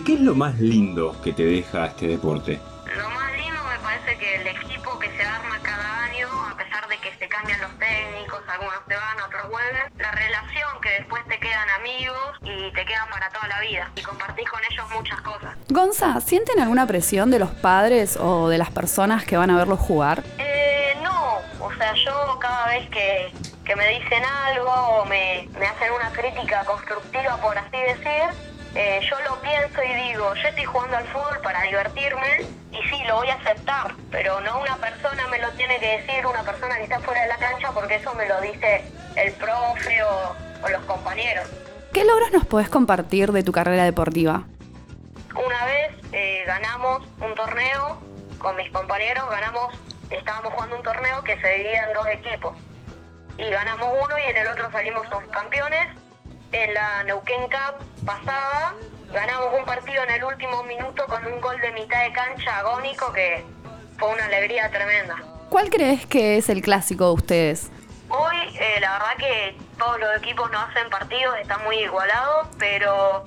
¿Qué 0.04 0.14
es 0.14 0.20
lo 0.20 0.34
más 0.34 0.58
lindo 0.58 1.16
que 1.22 1.32
te 1.32 1.44
deja 1.44 1.86
este 1.86 2.08
deporte? 2.08 2.60
Lo 2.96 3.08
más 3.10 3.32
lindo 3.32 3.58
me 3.64 3.78
parece 3.82 4.18
que 4.18 4.36
el 4.36 4.46
equipo 4.46 4.98
que 4.98 5.10
se 5.16 5.22
arma 5.22 5.58
cada 5.62 6.04
año, 6.04 6.28
a 6.50 6.56
pesar 6.56 6.88
de 6.88 6.96
que 6.98 7.14
se 7.18 7.28
cambian 7.28 7.60
los 7.60 7.70
técnicos, 7.78 8.40
algunos 8.48 8.80
se 8.86 8.94
van, 8.94 9.20
otros 9.20 9.50
vuelven, 9.50 9.92
la 9.98 10.10
relación 10.12 10.80
que 10.82 10.90
después 10.90 11.24
te 11.26 11.38
quedan 11.38 11.68
amigos 11.80 12.18
y 12.42 12.72
te 12.72 12.84
quedan 12.84 13.08
para 13.10 13.28
toda 13.30 13.48
la 13.48 13.60
vida 13.60 13.90
y 13.96 14.02
compartís 14.02 14.48
con 14.48 14.60
ellos 14.70 14.86
muchas 14.94 15.20
cosas. 15.20 15.56
Gonza, 15.68 16.20
¿sienten 16.20 16.60
alguna 16.60 16.86
presión 16.86 17.30
de 17.30 17.38
los 17.38 17.50
padres 17.50 18.16
o 18.16 18.48
de 18.48 18.58
las 18.58 18.70
personas 18.70 19.24
que 19.24 19.36
van 19.36 19.50
a 19.50 19.56
verlos 19.56 19.78
jugar? 19.80 20.22
Eh, 20.38 20.94
no, 21.02 21.38
o 21.60 21.72
sea, 21.76 21.94
yo 21.94 22.38
cada 22.40 22.68
vez 22.68 22.88
que, 22.90 23.32
que 23.64 23.76
me 23.76 23.88
dicen 23.88 24.22
algo 24.24 24.70
o 24.70 25.04
me, 25.06 25.48
me 25.58 25.66
hacen 25.66 25.92
una 25.92 26.10
crítica 26.12 26.64
constructiva, 26.64 27.36
por 27.40 27.56
así 27.56 27.76
decir, 27.76 28.47
eh, 28.74 29.00
yo 29.08 29.16
lo 29.20 29.40
pienso 29.40 29.82
y 29.82 29.94
digo, 30.08 30.34
yo 30.34 30.48
estoy 30.48 30.64
jugando 30.64 30.96
al 30.96 31.06
fútbol 31.06 31.40
para 31.42 31.62
divertirme 31.62 32.46
y 32.70 32.76
sí, 32.88 33.02
lo 33.06 33.16
voy 33.16 33.28
a 33.28 33.34
aceptar, 33.34 33.94
pero 34.10 34.40
no 34.40 34.60
una 34.60 34.76
persona 34.76 35.26
me 35.28 35.38
lo 35.38 35.50
tiene 35.52 35.78
que 35.78 35.98
decir, 35.98 36.26
una 36.26 36.42
persona 36.42 36.76
que 36.76 36.84
está 36.84 37.00
fuera 37.00 37.22
de 37.22 37.28
la 37.28 37.36
cancha, 37.36 37.72
porque 37.72 37.96
eso 37.96 38.14
me 38.14 38.28
lo 38.28 38.40
dice 38.40 38.84
el 39.16 39.32
profe 39.32 40.02
o, 40.02 40.36
o 40.62 40.68
los 40.68 40.84
compañeros. 40.84 41.48
¿Qué 41.92 42.04
logros 42.04 42.30
nos 42.32 42.46
podés 42.46 42.68
compartir 42.68 43.32
de 43.32 43.42
tu 43.42 43.52
carrera 43.52 43.84
deportiva? 43.84 44.44
Una 45.34 45.64
vez 45.64 45.92
eh, 46.12 46.44
ganamos 46.46 47.02
un 47.20 47.34
torneo 47.34 48.00
con 48.38 48.56
mis 48.56 48.70
compañeros, 48.70 49.28
ganamos, 49.30 49.74
estábamos 50.10 50.52
jugando 50.52 50.76
un 50.76 50.82
torneo 50.82 51.22
que 51.22 51.40
se 51.40 51.48
dividía 51.48 51.84
en 51.84 51.94
dos 51.94 52.06
equipos. 52.08 52.56
Y 53.38 53.48
ganamos 53.50 53.88
uno 54.04 54.18
y 54.18 54.30
en 54.30 54.36
el 54.36 54.46
otro 54.48 54.70
salimos 54.70 55.06
campeones. 55.30 55.88
En 56.52 56.74
la 56.74 57.04
Neuquén 57.04 57.42
Cup 57.42 58.04
pasada 58.06 58.74
ganamos 59.12 59.54
un 59.58 59.64
partido 59.64 60.02
en 60.04 60.10
el 60.10 60.24
último 60.24 60.62
minuto 60.64 61.04
con 61.06 61.24
un 61.26 61.40
gol 61.40 61.60
de 61.60 61.72
mitad 61.72 62.02
de 62.04 62.12
cancha 62.12 62.58
agónico 62.58 63.12
que 63.12 63.44
fue 63.98 64.08
una 64.12 64.24
alegría 64.26 64.70
tremenda. 64.70 65.16
¿Cuál 65.50 65.70
crees 65.70 66.06
que 66.06 66.36
es 66.38 66.48
el 66.48 66.62
clásico 66.62 67.06
de 67.06 67.12
ustedes? 67.12 67.70
Hoy 68.08 68.36
eh, 68.58 68.78
la 68.80 68.92
verdad 68.92 69.16
que 69.18 69.56
todos 69.78 69.98
los 70.00 70.16
equipos 70.16 70.50
no 70.50 70.58
hacen 70.60 70.88
partidos, 70.90 71.36
está 71.38 71.58
muy 71.58 71.76
igualado, 71.80 72.48
pero 72.58 73.24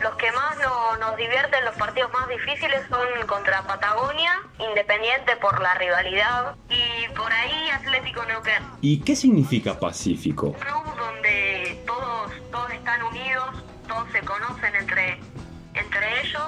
los 0.00 0.14
que 0.16 0.32
más 0.32 0.56
no- 0.58 0.96
nos 0.96 1.16
divierten, 1.16 1.64
los 1.66 1.74
partidos 1.76 2.10
más 2.12 2.28
difíciles 2.28 2.80
son 2.88 3.06
contra 3.26 3.62
Patagonia, 3.62 4.32
Independiente 4.58 5.36
por 5.36 5.60
la 5.60 5.74
rivalidad 5.74 6.54
y 6.68 7.08
por 7.14 7.30
ahí 7.32 7.68
Atlético 7.70 8.24
Neuquén. 8.24 8.62
¿Y 8.80 9.00
qué 9.00 9.14
significa 9.16 9.78
Pacífico? 9.78 10.52
club 10.54 10.96
donde 10.96 11.51
están 12.82 13.02
unidos, 13.04 13.44
todos 13.86 14.10
se 14.10 14.20
conocen 14.22 14.74
entre, 14.74 15.20
entre 15.74 16.20
ellos. 16.20 16.42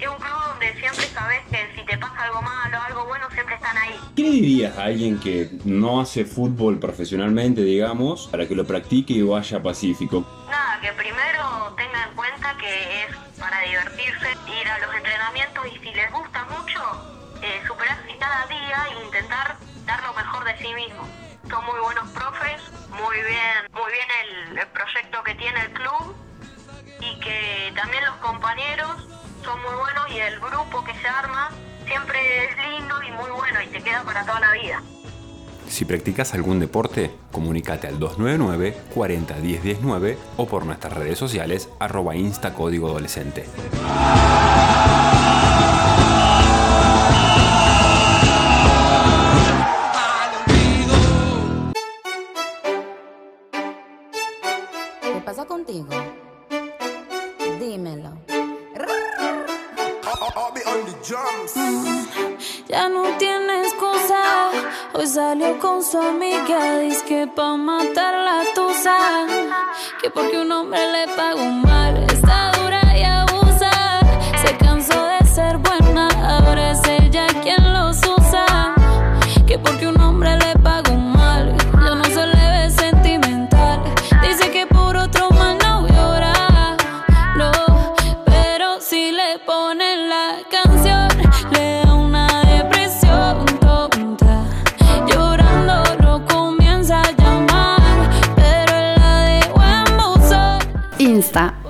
Es 0.00 0.08
un 0.08 0.16
club 0.16 0.38
donde 0.48 0.74
siempre 0.74 1.06
sabes 1.06 1.40
que 1.50 1.72
si 1.76 1.86
te 1.86 1.96
pasa 1.98 2.24
algo 2.24 2.42
malo, 2.42 2.82
algo 2.82 3.06
bueno, 3.06 3.30
siempre 3.30 3.54
están 3.54 3.76
ahí. 3.78 3.94
¿Qué 4.16 4.22
le 4.22 4.30
dirías 4.30 4.76
a 4.76 4.84
alguien 4.84 5.20
que 5.20 5.50
no 5.64 6.00
hace 6.00 6.24
fútbol 6.24 6.80
profesionalmente, 6.80 7.62
digamos, 7.62 8.26
para 8.26 8.46
que 8.48 8.56
lo 8.56 8.66
practique 8.66 9.12
y 9.12 9.22
vaya 9.22 9.58
a 9.58 9.62
Pacífico? 9.62 10.26
Nada, 10.50 10.80
que 10.80 10.92
primero 10.94 11.74
tenga 11.76 12.08
en 12.08 12.14
cuenta 12.16 12.56
que 12.58 13.04
es 13.04 13.16
para 13.38 13.60
divertirse, 13.60 14.30
ir 14.60 14.68
a 14.68 14.78
los 14.84 14.96
entrenamientos 14.96 15.64
y 15.66 15.78
si 15.78 15.94
les 15.94 16.10
gusta 16.10 16.44
mucho, 16.46 16.80
eh, 17.42 17.62
superarse 17.68 18.16
cada 18.18 18.46
día 18.46 18.86
e 18.90 19.04
intentar 19.04 19.56
dar 19.86 20.02
lo 20.02 20.12
mejor 20.14 20.44
de 20.44 20.58
sí 20.58 20.74
mismo. 20.74 21.27
Son 21.50 21.64
muy 21.64 21.80
buenos 21.80 22.08
profes, 22.10 22.60
muy 22.90 23.16
bien, 23.16 23.66
muy 23.72 23.92
bien 23.92 24.08
el, 24.50 24.58
el 24.58 24.66
proyecto 24.68 25.22
que 25.24 25.34
tiene 25.34 25.60
el 25.62 25.72
club 25.72 26.14
y 27.00 27.18
que 27.20 27.72
también 27.74 28.04
los 28.04 28.16
compañeros 28.16 29.08
son 29.42 29.60
muy 29.62 29.74
buenos 29.74 30.10
y 30.10 30.18
el 30.18 30.38
grupo 30.40 30.84
que 30.84 30.92
se 30.94 31.08
arma 31.08 31.50
siempre 31.86 32.18
es 32.44 32.56
lindo 32.70 33.02
y 33.02 33.10
muy 33.12 33.30
bueno 33.30 33.62
y 33.62 33.66
te 33.68 33.82
queda 33.82 34.02
para 34.02 34.26
toda 34.26 34.40
la 34.40 34.52
vida. 34.52 34.82
Si 35.68 35.84
practicas 35.84 36.34
algún 36.34 36.60
deporte, 36.60 37.10
comunícate 37.30 37.86
al 37.86 37.98
299 37.98 38.76
40 38.94 39.40
10 39.40 39.62
19 39.62 40.18
o 40.36 40.46
por 40.46 40.66
nuestras 40.66 40.92
redes 40.94 41.18
sociales 41.18 41.68
arroba 41.78 42.16
insta 42.16 42.54
código 42.54 42.88
adolescente. 42.88 43.46
Su 65.90 65.98
amiga. 65.98 66.80
Dice 66.80 67.04
que 67.06 67.26
pa' 67.26 67.56
matar 67.56 68.14
la 68.14 68.42
tusa. 68.54 68.96
Que 70.00 70.10
porque 70.10 70.38
un 70.38 70.52
hombre 70.52 70.80
le 70.92 71.08
pagó 71.14 71.44
mal. 71.44 71.67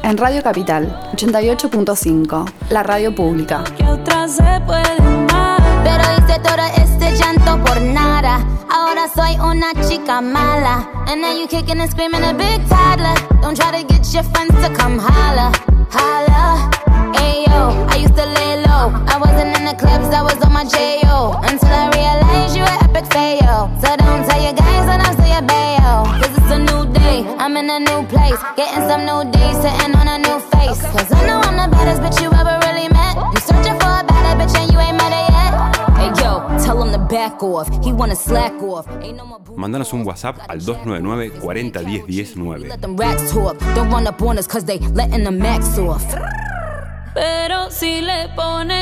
En 0.08 0.16
Radio 0.16 0.42
Capital, 0.42 0.98
88.5, 1.12 2.50
la 2.70 2.82
radio 2.82 3.14
pública. 3.14 3.62
Que 3.76 3.84
otra 3.84 4.26
se 4.26 4.42
puede 4.66 4.96
amar. 5.00 5.60
Pero 5.84 6.02
hice 6.16 6.40
todo 6.40 6.64
este 6.76 7.14
llanto 7.14 7.62
por 7.62 7.78
nada. 7.82 8.38
Ahora 8.70 9.06
soy 9.14 9.38
una 9.38 9.72
chica 9.86 10.22
mala. 10.22 10.88
And 11.08 11.20
now 11.20 11.32
you 11.32 11.46
kicking 11.46 11.80
and 11.80 11.90
screaming 11.90 12.24
a 12.24 12.32
big 12.32 12.66
toddler. 12.70 13.14
Don't 13.42 13.54
try 13.54 13.70
to 13.70 13.86
get 13.86 14.10
your 14.14 14.24
friends 14.24 14.54
to 14.62 14.72
come 14.72 14.98
holla. 14.98 15.52
Holla. 15.90 16.70
Ayo, 17.12 17.86
I 17.90 17.98
used 17.98 18.16
to 18.16 18.24
lay 18.24 18.62
low. 18.64 18.90
I 19.08 19.18
wasn't 19.20 19.58
in 19.58 19.66
the 19.66 19.74
clubs, 19.74 20.08
I 20.14 20.22
was 20.22 20.42
on 20.42 20.54
my 20.54 20.64
J.O. 20.64 21.38
Until 21.42 21.68
I 21.68 21.90
realized 21.92 22.56
you 22.56 22.62
were 22.62 22.87
in 27.58 27.68
a 27.70 27.80
new 27.80 28.06
place. 28.06 28.38
Getting 28.56 28.84
some 28.88 29.02
new 29.04 29.20
days, 29.32 29.56
sitting 29.62 29.94
on 29.98 30.06
a 30.06 30.18
new 30.18 30.38
face. 30.54 30.80
Cause 30.94 31.10
I 31.12 31.26
know 31.26 31.40
I'm 31.42 31.56
the 31.58 31.66
baddest 31.74 32.00
bitch 32.02 32.22
you 32.22 32.30
ever 32.40 32.54
really 32.66 32.88
met. 32.88 33.14
You 33.34 33.40
searching 33.40 33.78
for 33.82 33.92
a 34.00 34.04
better 34.06 34.34
bitch 34.38 34.54
and 34.60 34.72
you 34.72 34.78
ain't 34.78 34.96
met 34.96 35.12
her 35.18 35.26
yet. 35.36 35.52
Hey 35.98 36.10
yo, 36.22 36.30
tell 36.64 36.80
him 36.82 36.92
to 36.92 36.98
back 36.98 37.42
off. 37.42 37.68
He 37.84 37.92
wanna 37.92 38.14
slack 38.16 38.54
off. 38.62 38.86
Ain't 39.02 39.16
no 39.16 39.24
more 39.26 39.38
Mándanos 39.56 39.92
un 39.92 40.04
WhatsApp 40.04 40.36
al 40.48 40.60
299 40.64 41.40
40 41.40 41.80
10 41.82 42.06
10 42.06 42.36
9. 42.36 42.68
let 42.68 42.80
them 42.80 42.96
racks 42.96 43.32
talk. 43.32 43.58
Don't 43.74 43.90
run 43.90 44.06
up 44.06 44.22
on 44.22 44.38
us 44.38 44.46
cause 44.46 44.64
they 44.64 44.78
letting 44.94 45.24
the 45.24 45.32
max 45.32 45.76
off. 45.78 46.04
Pero 47.14 47.70
si 47.70 48.00
le 48.00 48.28
ponen 48.36 48.77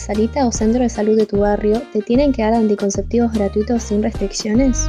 salita 0.00 0.46
o 0.46 0.52
centro 0.52 0.82
de 0.82 0.88
salud 0.88 1.16
de 1.16 1.26
tu 1.26 1.40
barrio 1.40 1.82
te 1.92 2.00
tienen 2.00 2.32
que 2.32 2.42
dar 2.42 2.54
anticonceptivos 2.54 3.32
gratuitos 3.32 3.82
sin 3.82 4.02
restricciones? 4.02 4.88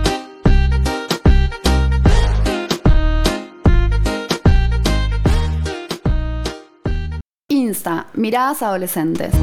Insta, 7.50 8.08
miradas 8.14 8.64
adolescentes. 8.64 9.34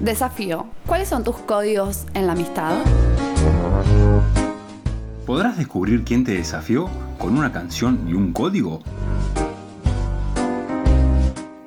Desafío. 0.00 0.66
¿Cuáles 0.86 1.08
son 1.08 1.24
tus 1.24 1.36
códigos 1.38 2.04
en 2.12 2.26
la 2.26 2.34
amistad? 2.34 2.76
¿Podrás 5.26 5.56
descubrir 5.56 6.04
quién 6.04 6.22
te 6.22 6.32
desafió 6.32 6.90
con 7.18 7.38
una 7.38 7.50
canción 7.50 8.06
y 8.06 8.12
un 8.12 8.34
código? 8.34 8.82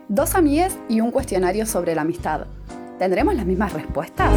Dos 0.08 0.36
amigues 0.36 0.78
y 0.88 1.02
un 1.02 1.10
cuestionario 1.10 1.66
sobre 1.66 1.96
la 1.96 2.02
amistad. 2.04 2.46
¿Tendremos 3.00 3.34
las 3.34 3.48
mismas 3.48 3.74
respuestas? 3.74 4.32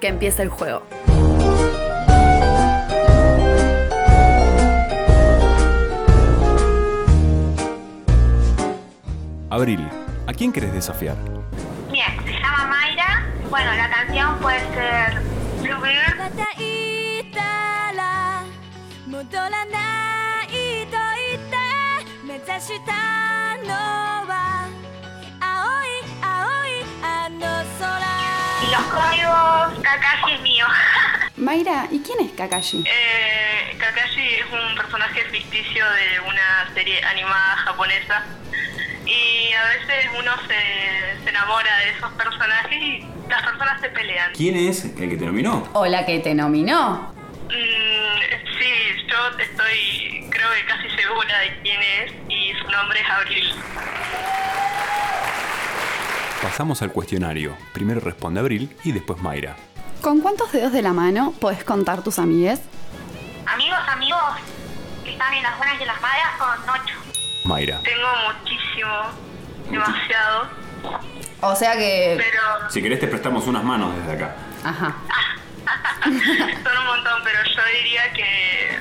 Que 0.00 0.06
empiece 0.06 0.42
el 0.42 0.48
juego. 0.48 0.82
Abril, 9.50 9.80
¿a 9.80 9.95
quién 10.36 10.52
querés 10.52 10.72
desafiar? 10.72 11.16
Bien, 11.90 12.24
se 12.24 12.32
llama 12.32 12.66
Mayra. 12.66 13.26
Bueno, 13.48 13.72
la 13.74 13.90
canción 13.90 14.38
puede 14.38 14.60
ser 14.74 15.22
y 28.62 28.70
los 28.70 28.82
códigos, 28.84 29.82
Kakashi 29.82 30.32
es 30.32 30.40
mío. 30.40 30.66
Mayra, 31.36 31.86
¿y 31.90 32.00
quién 32.00 32.20
es 32.20 32.32
Kakashi? 32.32 32.84
Eh, 32.86 33.76
Kakashi 33.78 34.34
es 34.34 34.46
un 34.50 34.76
personaje 34.76 35.22
ficticio 35.30 35.84
de 35.90 36.20
una 36.20 36.74
serie 36.74 37.04
animada 37.04 37.56
japonesa 37.64 38.24
y 39.16 39.52
a 39.52 39.64
veces 39.68 40.10
uno 40.18 40.32
se, 40.46 41.24
se 41.24 41.30
enamora 41.30 41.78
de 41.78 41.90
esos 41.90 42.12
personajes 42.12 42.82
y 42.82 43.06
las 43.28 43.42
personas 43.42 43.80
se 43.80 43.88
pelean. 43.88 44.32
¿Quién 44.34 44.56
es 44.56 44.84
el 44.84 45.10
que 45.10 45.16
te 45.16 45.24
nominó? 45.24 45.68
¿O 45.72 45.86
la 45.86 46.04
que 46.04 46.18
te 46.20 46.34
nominó? 46.34 47.12
Mm, 47.48 48.58
sí, 48.58 49.06
yo 49.08 49.38
estoy 49.38 50.26
creo 50.30 50.48
que 50.52 50.66
casi 50.66 50.90
segura 50.90 51.38
de 51.38 51.58
quién 51.62 51.80
es 51.80 52.12
y 52.28 52.52
su 52.58 52.70
nombre 52.70 53.00
es 53.00 53.10
Abril. 53.10 53.54
Pasamos 56.42 56.82
al 56.82 56.92
cuestionario. 56.92 57.56
Primero 57.72 58.00
responde 58.00 58.40
Abril 58.40 58.76
y 58.84 58.92
después 58.92 59.20
Mayra. 59.22 59.56
¿Con 60.02 60.20
cuántos 60.20 60.52
dedos 60.52 60.72
de 60.72 60.82
la 60.82 60.92
mano 60.92 61.32
podés 61.40 61.64
contar 61.64 62.02
tus 62.02 62.18
amigues? 62.18 62.60
Amigos, 63.46 63.78
amigos 63.88 64.20
que 65.04 65.12
están 65.12 65.32
en 65.34 65.42
las 65.42 65.56
buenas 65.56 65.78
y 65.78 65.82
en 65.82 65.88
las 65.88 66.00
malas 66.00 66.38
son 66.38 66.74
ocho. 66.74 66.94
Mayra. 67.44 67.80
Tengo 67.82 68.08
muchísimo, 68.76 69.70
demasiado. 69.70 70.48
O 71.40 71.54
sea 71.54 71.76
que... 71.76 72.14
Pero 72.18 72.70
Si 72.70 72.82
querés 72.82 73.00
te 73.00 73.08
prestamos 73.08 73.46
unas 73.46 73.64
manos 73.64 73.94
desde 73.96 74.12
acá. 74.12 74.36
Ajá. 74.64 74.94
son 76.04 76.78
un 76.78 76.86
montón, 76.86 77.22
pero 77.24 77.38
yo 77.44 77.62
diría 77.76 78.12
que 78.12 78.78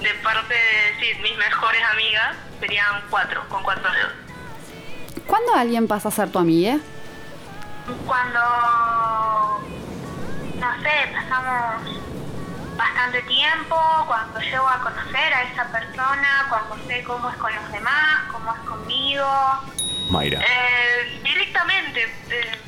de 0.00 0.14
parte 0.22 0.54
de 0.54 1.00
sí, 1.00 1.20
mis 1.22 1.36
mejores 1.36 1.82
amigas 1.92 2.36
serían 2.60 3.02
cuatro, 3.10 3.42
con 3.48 3.62
cuatro 3.62 3.90
dedos. 3.92 4.12
¿Cuándo 5.26 5.54
alguien 5.54 5.86
pasa 5.88 6.08
a 6.08 6.12
ser 6.12 6.30
tu 6.30 6.38
amiga? 6.38 6.78
Cuando, 8.06 8.40
no 10.58 10.82
sé, 10.82 11.12
pasamos 11.12 12.09
bastante 12.80 13.20
tiempo, 13.22 13.76
cuando 14.06 14.40
llego 14.40 14.66
a 14.66 14.80
conocer 14.80 15.34
a 15.34 15.42
esa 15.42 15.70
persona, 15.70 16.46
cuando 16.48 16.78
sé 16.86 17.04
cómo 17.04 17.28
es 17.28 17.36
con 17.36 17.54
los 17.54 17.72
demás, 17.72 18.32
cómo 18.32 18.54
es 18.54 18.60
conmigo. 18.60 19.26
Mayra. 20.10 20.40
Eh, 20.40 21.20
directamente, 21.22 22.04
eh, 22.30 22.58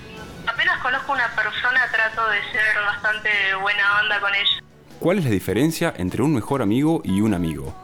apenas 0.46 0.79
conozco 0.83 1.12
una 1.12 1.29
persona, 1.29 1.88
trato 1.90 2.29
de 2.29 2.42
ser 2.53 2.77
bastante 2.85 3.55
buena 3.55 4.01
onda 4.01 4.20
con 4.20 4.35
ella. 4.35 4.62
¿Cuál 5.01 5.18
es 5.18 5.25
la 5.25 5.31
diferencia 5.31 5.94
entre 5.96 6.22
un 6.22 6.35
mejor 6.35 6.61
amigo 6.61 7.01
y 7.05 7.22
un 7.22 7.33
amigo? 7.33 7.75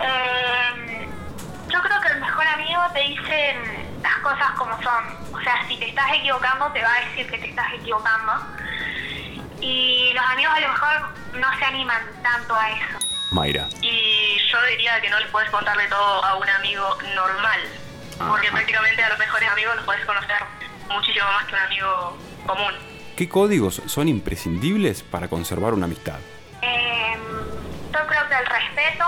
Eh, 0.00 1.06
yo 1.68 1.82
creo 1.82 2.00
que 2.00 2.08
el 2.08 2.20
mejor 2.20 2.46
amigo 2.46 2.80
te 2.94 3.00
dice 3.00 3.56
las 4.02 4.16
cosas 4.18 4.50
como 4.56 4.74
son. 4.82 5.34
O 5.34 5.40
sea, 5.42 5.68
si 5.68 5.76
te 5.76 5.90
estás 5.90 6.06
equivocando, 6.14 6.72
te 6.72 6.82
va 6.82 6.94
a 6.94 7.00
decir 7.08 7.30
que 7.30 7.38
te 7.38 7.50
estás 7.50 7.74
equivocando. 7.74 8.32
Y 9.66 10.12
los 10.14 10.24
amigos 10.24 10.54
a 10.54 10.60
lo 10.60 10.68
mejor 10.68 11.40
no 11.40 11.58
se 11.58 11.64
animan 11.64 12.00
tanto 12.22 12.54
a 12.54 12.70
eso. 12.70 12.98
Mayra. 13.32 13.66
Y 13.82 14.38
yo 14.48 14.62
diría 14.70 15.00
que 15.00 15.10
no 15.10 15.18
le 15.18 15.26
puedes 15.26 15.50
contarle 15.50 15.88
todo 15.88 16.24
a 16.24 16.36
un 16.36 16.48
amigo 16.48 16.96
normal. 17.16 17.60
Porque 18.16 18.48
prácticamente 18.52 19.02
a 19.02 19.08
los 19.08 19.18
mejores 19.18 19.48
amigos 19.50 19.74
los 19.76 19.84
puedes 19.84 20.04
conocer 20.06 20.36
muchísimo 20.88 21.26
más 21.26 21.46
que 21.46 21.54
un 21.54 21.60
amigo 21.60 22.18
común. 22.46 22.74
¿Qué 23.16 23.28
códigos 23.28 23.82
son 23.86 24.06
imprescindibles 24.06 25.02
para 25.02 25.26
conservar 25.26 25.74
una 25.74 25.86
amistad? 25.86 26.20
Eh, 26.62 27.18
yo 27.92 28.06
creo 28.06 28.28
que 28.28 28.34
el 28.34 28.46
respeto 28.46 29.04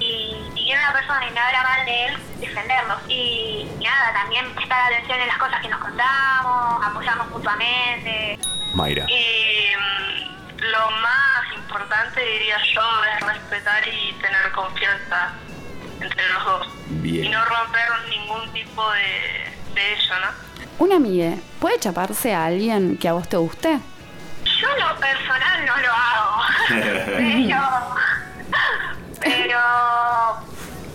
y 0.00 0.36
si 0.54 0.72
una 0.72 0.92
persona 0.94 1.28
y 1.28 1.32
me 1.32 1.40
habla 1.40 1.62
mal 1.64 1.84
de 1.84 2.06
él, 2.06 2.18
defenderlo. 2.40 2.96
Y 3.08 3.68
nada, 3.84 4.14
también 4.14 4.54
prestar 4.54 4.90
atención 4.90 5.20
en 5.20 5.28
las 5.28 5.36
cosas 5.36 5.60
que 5.60 5.68
nos 5.68 5.80
contamos, 5.80 6.86
apoyarnos 6.86 7.28
mutuamente. 7.28 8.38
Mayra. 8.78 9.06
Y 9.08 9.72
mm, 9.74 10.60
lo 10.60 10.90
más 11.02 11.52
importante, 11.56 12.20
diría 12.20 12.56
yo, 12.72 12.82
es 13.16 13.26
respetar 13.26 13.82
y 13.88 14.12
tener 14.12 14.52
confianza 14.52 15.32
entre 16.00 16.28
los 16.28 16.44
dos. 16.44 16.68
Bien. 16.86 17.24
Y 17.24 17.28
no 17.28 17.44
romper 17.44 17.88
ningún 18.08 18.52
tipo 18.52 18.88
de, 18.92 19.52
de 19.74 19.92
eso, 19.94 20.14
¿no? 20.20 20.28
Una 20.78 20.94
amiga, 20.94 21.34
¿puede 21.58 21.80
chaparse 21.80 22.32
a 22.32 22.46
alguien 22.46 22.96
que 22.98 23.08
a 23.08 23.14
vos 23.14 23.28
te 23.28 23.36
guste? 23.36 23.80
Yo 24.44 24.68
en 24.70 24.88
lo 24.88 24.96
personal 24.96 25.66
no 25.66 25.76
lo 25.76 25.92
hago. 25.92 26.42
pero 26.68 27.58
pero 29.20 29.58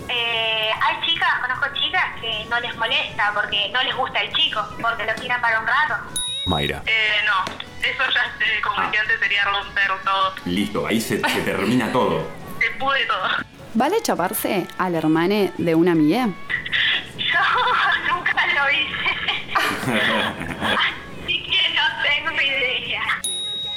eh, 0.08 0.70
hay 0.82 1.06
chicas, 1.06 1.28
conozco 1.42 1.66
chicas 1.74 2.04
que 2.18 2.46
no 2.48 2.58
les 2.60 2.74
molesta 2.76 3.30
porque 3.34 3.68
no 3.74 3.82
les 3.82 3.94
gusta 3.94 4.20
el 4.22 4.32
chico, 4.32 4.66
porque 4.80 5.04
lo 5.04 5.14
tiran 5.16 5.40
para 5.42 5.60
un 5.60 5.66
rato. 5.66 6.23
Mayra. 6.46 6.82
Eh, 6.86 7.20
no, 7.26 7.44
eso 7.80 8.02
ya, 8.12 8.44
eh, 8.44 8.60
como 8.62 8.80
decía 8.82 9.00
antes, 9.00 9.18
sería 9.20 9.44
romper 9.44 9.90
todo. 10.04 10.34
Listo, 10.44 10.86
ahí 10.86 11.00
se, 11.00 11.18
se 11.20 11.40
termina 11.42 11.90
todo. 11.92 12.28
Se 12.60 12.70
pude 12.78 13.04
todo. 13.06 13.28
¿Vale 13.74 14.00
chaparse 14.02 14.66
al 14.78 14.94
hermane 14.94 15.52
de 15.58 15.74
una 15.74 15.92
amiga? 15.92 16.28
Yo 17.18 18.14
nunca 18.14 18.46
lo 18.46 18.70
hice. 18.70 19.10
Así 21.24 21.42
que 21.42 21.68
no 21.74 21.82
tengo 22.02 22.40
idea. 22.40 23.02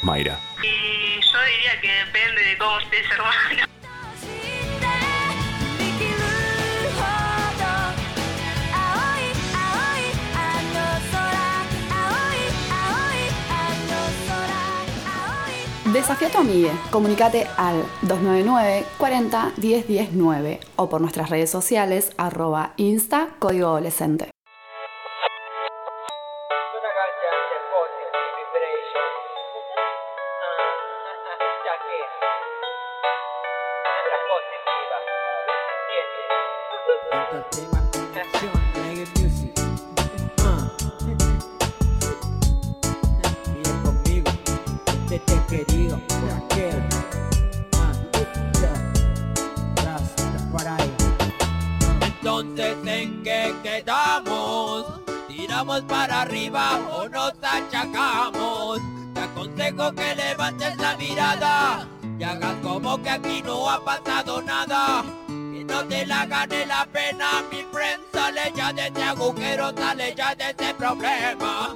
Mayra. 0.03 0.39
Y 0.63 1.19
yo 1.21 1.39
diría 1.43 1.81
que 1.81 1.91
depende 2.05 2.43
de 2.43 2.57
cómo 2.57 2.79
estés, 2.79 3.05
hermano. 3.11 3.66
Desafía 15.97 16.27
a 16.27 16.31
tu 16.31 16.37
amiga. 16.37 16.73
Comunicate 16.91 17.47
al 17.57 17.81
299 18.03 18.85
40 18.99 19.53
10 19.57 19.87
10 19.87 20.09
9 20.13 20.59
o 20.75 20.89
por 20.89 21.01
nuestras 21.01 21.31
redes 21.31 21.49
sociales 21.49 22.11
arroba 22.17 22.73
insta 22.77 23.29
código 23.39 23.65
adolescente. 23.69 24.29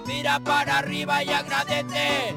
Mira 0.06 0.40
para 0.40 0.80
arriba 0.80 1.24
y 1.24 1.30
agradece. 1.30 2.36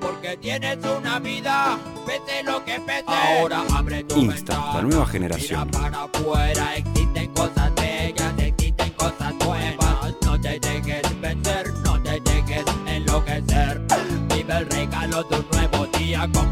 Porque 0.00 0.36
tienes 0.36 0.78
una 0.84 1.18
vida, 1.20 1.78
pese 2.06 2.42
lo 2.42 2.64
que 2.64 2.80
pese. 2.80 3.04
Ahora 3.06 3.62
abre 3.74 4.04
tu 4.04 4.16
Insta, 4.16 4.74
la 4.74 4.82
nueva 4.82 5.06
generación. 5.06 5.70
para 5.70 6.04
afuera 6.04 6.76
existen 6.76 7.32
cosas 7.32 7.74
bellas, 7.76 8.34
existen 8.38 8.90
cosas 8.90 9.34
nuevas. 9.44 10.14
No 10.22 10.40
te 10.40 10.58
dejes 10.58 11.20
vencer, 11.20 11.72
no 11.84 12.02
te 12.02 12.20
dejes 12.20 12.64
enloquecer. 12.86 13.80
Vive 14.28 14.56
el 14.58 14.66
regalo 14.70 15.22
de 15.24 15.36
un 15.38 15.46
nuevo 15.52 15.86
día 15.98 16.28
con 16.32 16.51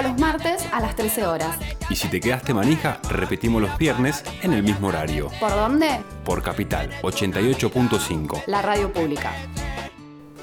todos 0.00 0.12
los 0.12 0.20
martes 0.20 0.66
a 0.72 0.80
las 0.80 0.96
13 0.96 1.26
horas. 1.26 1.56
Y 1.88 1.96
si 1.96 2.08
te 2.08 2.20
quedaste 2.20 2.54
manija, 2.54 2.98
repetimos 3.08 3.60
los 3.60 3.76
viernes 3.76 4.24
en 4.42 4.52
el 4.52 4.62
mismo 4.62 4.88
horario. 4.88 5.30
¿Por 5.38 5.50
dónde? 5.50 6.00
Por 6.24 6.42
Capital 6.42 6.90
88.5. 7.02 8.44
La 8.46 8.62
radio 8.62 8.92
pública. 8.92 9.32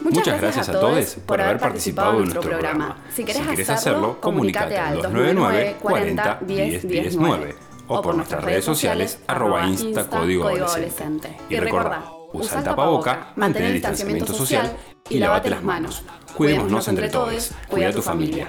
Muchas, 0.02 0.40
gracias, 0.40 0.70
a 0.70 0.74
todos 0.74 1.16
por 1.26 1.42
haber 1.42 1.60
participado 1.60 2.12
en 2.14 2.18
nuestro 2.20 2.42
programa. 2.42 2.98
Si 3.14 3.26
querés, 3.26 3.46
querés 3.48 3.70
hacerlo, 3.70 4.22
comunicate 4.22 4.78
al 4.78 4.96
299 4.96 5.78
40 5.82 6.40
10 6.42 6.88
10 6.88 7.16
9 7.18 7.56
o 7.88 8.02
por 8.02 8.16
nuestras 8.16 8.44
redes 8.44 8.64
sociales 8.64 9.20
arroba 9.28 9.66
insta 9.66 10.08
código 10.08 10.48
adolescente. 10.48 11.36
Y 11.50 11.58
recuerda, 11.58 12.06
usa 12.32 12.60
el 12.60 12.64
tapaboca, 12.64 13.34
mantén 13.36 13.64
el 13.64 13.74
distanciamiento 13.74 14.34
social 14.34 14.78
y 15.10 15.18
lavate 15.18 15.50
las 15.50 15.64
manos. 15.64 16.04
Cuidémonos 16.36 16.88
entre 16.88 17.10
todos, 17.10 17.52
cuida 17.68 17.90
a 17.90 17.94
tu 17.94 18.02
familia. 18.02 18.48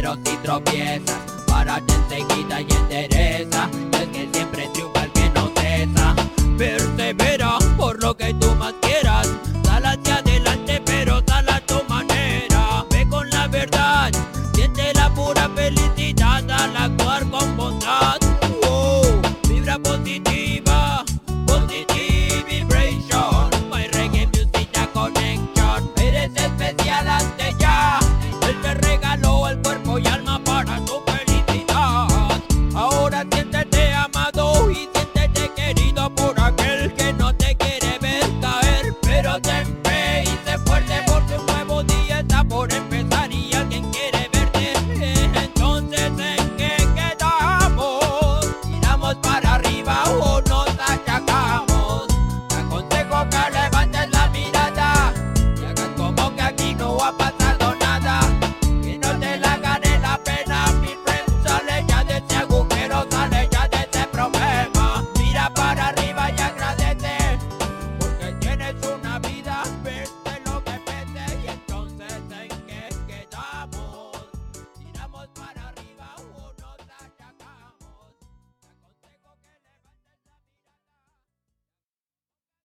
Pero 0.00 0.14
si 0.24 0.36
tropiezas, 0.44 1.18
párate 1.48 1.92
enseguida 1.92 2.60
y 2.60 2.72
endereza. 2.72 3.68
Es 4.00 4.08
que 4.10 4.28
siempre 4.32 4.68
triunfa 4.72 5.02
el 5.02 5.10
que 5.10 5.28
no 5.30 5.50
cesa. 5.56 6.14
Persevera 6.56 7.58
por 7.76 8.00
lo 8.00 8.16
que 8.16 8.32
tú. 8.34 8.47